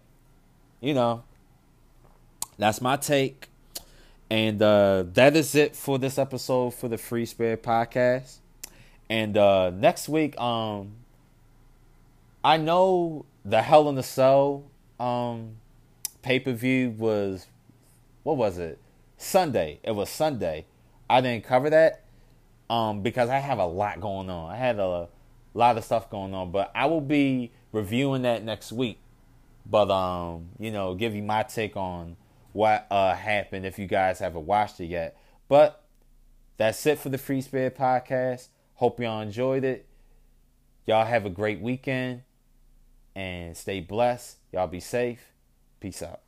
you 0.81 0.93
know, 0.93 1.23
that's 2.57 2.81
my 2.81 2.97
take. 2.97 3.49
And 4.29 4.61
uh, 4.61 5.03
that 5.13 5.35
is 5.35 5.53
it 5.53 5.75
for 5.75 5.99
this 5.99 6.17
episode 6.17 6.73
for 6.73 6.87
the 6.87 6.97
Free 6.97 7.25
Spirit 7.25 7.61
Podcast. 7.61 8.37
And 9.09 9.37
uh, 9.37 9.69
next 9.69 10.09
week, 10.09 10.39
um, 10.39 10.93
I 12.43 12.57
know 12.57 13.25
the 13.45 13.61
Hell 13.61 13.89
in 13.89 13.95
the 13.95 14.03
Cell 14.03 14.63
um, 14.99 15.57
pay 16.21 16.39
per 16.39 16.53
view 16.53 16.91
was 16.91 17.47
what 18.23 18.37
was 18.37 18.57
it? 18.57 18.79
Sunday. 19.17 19.79
It 19.83 19.91
was 19.91 20.09
Sunday. 20.09 20.65
I 21.09 21.21
didn't 21.21 21.43
cover 21.43 21.69
that 21.69 22.02
um, 22.73 23.03
because 23.03 23.29
I 23.29 23.37
have 23.37 23.59
a 23.59 23.65
lot 23.67 24.01
going 24.01 24.31
on. 24.31 24.51
I 24.51 24.57
had 24.57 24.79
a 24.79 25.07
lot 25.53 25.77
of 25.77 25.83
stuff 25.83 26.09
going 26.09 26.33
on, 26.33 26.51
but 26.51 26.71
I 26.73 26.87
will 26.87 27.01
be 27.01 27.51
reviewing 27.71 28.23
that 28.23 28.43
next 28.43 28.71
week. 28.71 28.97
But 29.63 29.91
um, 29.91 30.49
you 30.57 30.71
know, 30.71 30.95
give 30.95 31.13
you 31.13 31.21
my 31.21 31.43
take 31.43 31.77
on 31.77 32.17
what 32.51 32.87
uh, 32.89 33.13
happened 33.13 33.67
if 33.67 33.77
you 33.77 33.85
guys 33.85 34.17
haven't 34.17 34.47
watched 34.47 34.79
it 34.79 34.87
yet. 34.87 35.15
But 35.47 35.83
that's 36.57 36.83
it 36.87 36.97
for 36.97 37.09
the 37.09 37.19
Free 37.19 37.41
Spirit 37.41 37.77
Podcast. 37.77 38.47
Hope 38.73 38.99
y'all 38.99 39.21
enjoyed 39.21 39.63
it. 39.63 39.85
Y'all 40.87 41.05
have 41.05 41.27
a 41.27 41.29
great 41.29 41.61
weekend 41.61 42.23
and 43.15 43.55
stay 43.55 43.81
blessed. 43.81 44.37
Y'all 44.51 44.67
be 44.67 44.79
safe. 44.79 45.31
Peace 45.79 46.01
out. 46.01 46.22